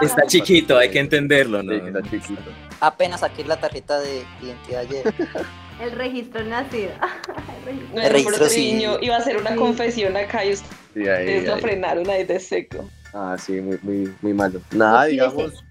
[0.02, 1.72] Está, chiquito, hay que entenderlo, ¿no?
[1.74, 2.42] Sí, está chiquito.
[2.80, 5.14] Apenas saqué la tarjeta de identidad ayer.
[5.82, 6.90] El registro nacido.
[7.60, 7.96] El registro.
[7.96, 8.56] No, El pero registro sí.
[8.56, 10.64] Triviño iba a hacer una confesión acá y Sí,
[11.02, 11.62] ustedes ahí, lo ahí.
[11.62, 12.90] frenaron ahí de seco.
[13.18, 14.60] Ah, sí, muy, muy, muy malo.
[14.72, 15.64] Nada, digamos,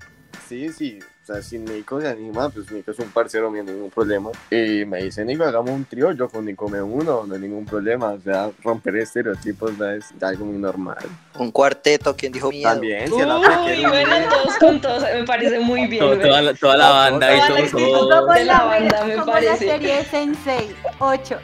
[0.49, 3.91] sí, sí, O sea, si Nico se anima, pues Nico es un parcero mío, ningún
[3.91, 4.31] problema.
[4.51, 7.67] Y me dice, Nico, hagamos un trío, yo con Nico me uno, no hay ningún
[7.67, 8.13] problema.
[8.13, 9.91] O sea, romper estereotipos ¿no?
[9.91, 10.97] es algo muy normal.
[11.39, 12.71] Un cuarteto, ¿quién dijo miedo?
[12.71, 16.01] También, si Uy, bueno, todos con todos, me parece muy bien.
[16.21, 19.33] Toda, la, toda la banda y Toda la todo, de la banda, me como la
[19.33, 19.67] parece.
[19.69, 21.39] serie Sensei 8.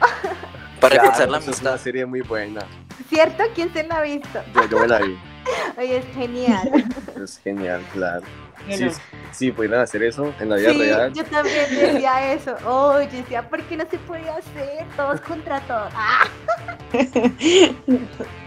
[0.79, 2.61] Para Claro, reforzar la esa Es una serie muy buena.
[3.07, 3.43] ¿Cierto?
[3.53, 4.41] ¿Quién se la ha visto?
[4.55, 5.15] Yo, yo me la vi.
[5.77, 6.71] Oye, es genial.
[7.21, 8.25] Es genial, claro.
[8.69, 8.87] Sí,
[9.31, 11.13] sí, pudieran hacer eso en la vida Sí, real.
[11.13, 12.55] yo también decía eso.
[12.67, 14.85] Oye, decía, ¿por qué no se puede hacer?
[14.95, 15.91] Todos contra todos.
[15.95, 16.27] ¡Ah!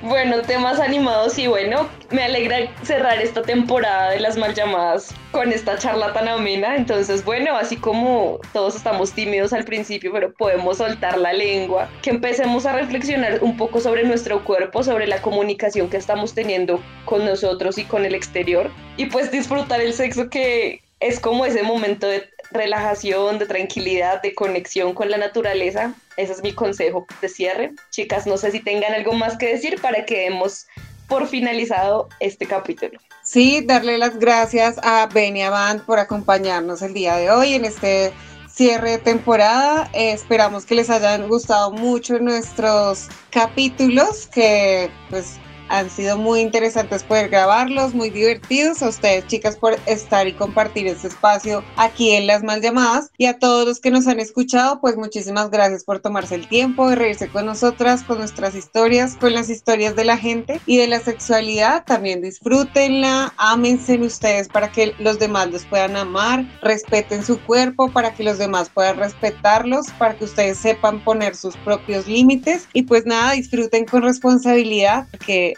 [0.03, 5.51] Bueno, temas animados y bueno, me alegra cerrar esta temporada de las mal llamadas con
[5.51, 6.77] esta charla tan amena.
[6.77, 12.11] Entonces, bueno, así como todos estamos tímidos al principio, pero podemos soltar la lengua, que
[12.11, 17.25] empecemos a reflexionar un poco sobre nuestro cuerpo, sobre la comunicación que estamos teniendo con
[17.25, 22.07] nosotros y con el exterior, y pues disfrutar el sexo que es como ese momento
[22.07, 25.95] de relajación, de tranquilidad, de conexión con la naturaleza.
[26.19, 27.73] Ese es mi consejo de cierre.
[27.91, 30.67] Chicas, no sé si tengan algo más que decir para que demos
[31.09, 32.99] por finalizado este capítulo.
[33.23, 38.13] Sí, darle las gracias a Benia Band por acompañarnos el día de hoy en este
[38.47, 39.89] cierre de temporada.
[39.95, 45.39] Eh, esperamos que les hayan gustado mucho nuestros capítulos, que pues
[45.69, 48.83] han sido muy interesantes poder grabarlos, muy divertidos.
[48.83, 53.11] A ustedes, chicas, por estar y compartir este espacio aquí en Las Mal Llamadas.
[53.19, 56.89] Y a todos los que nos han escuchado, pues muchísimas gracias por tomarse el tiempo
[56.89, 60.89] de reírse con nosotras, con nuestras historias, con las historias de la gente y de
[60.89, 61.85] la sexualidad.
[61.85, 67.91] También disfrútenla, ámense en ustedes para que los demás los puedan amar, respeten su cuerpo
[67.91, 72.69] para que los demás puedan respetarlos, para que ustedes sepan poner sus propios límites.
[72.73, 75.07] Y pues nada, disfruten con responsabilidad,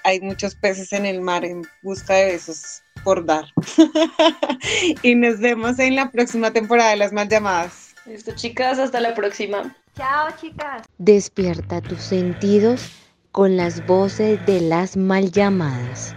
[0.05, 3.45] hay muchos peces en el mar en busca de besos por dar.
[5.03, 7.95] y nos vemos en la próxima temporada de Las Mal Llamadas.
[8.07, 9.77] Listo, chicas, hasta la próxima.
[9.97, 10.83] Chao, chicas.
[10.99, 12.91] Despierta tus sentidos
[13.33, 16.17] con las voces de las mal llamadas.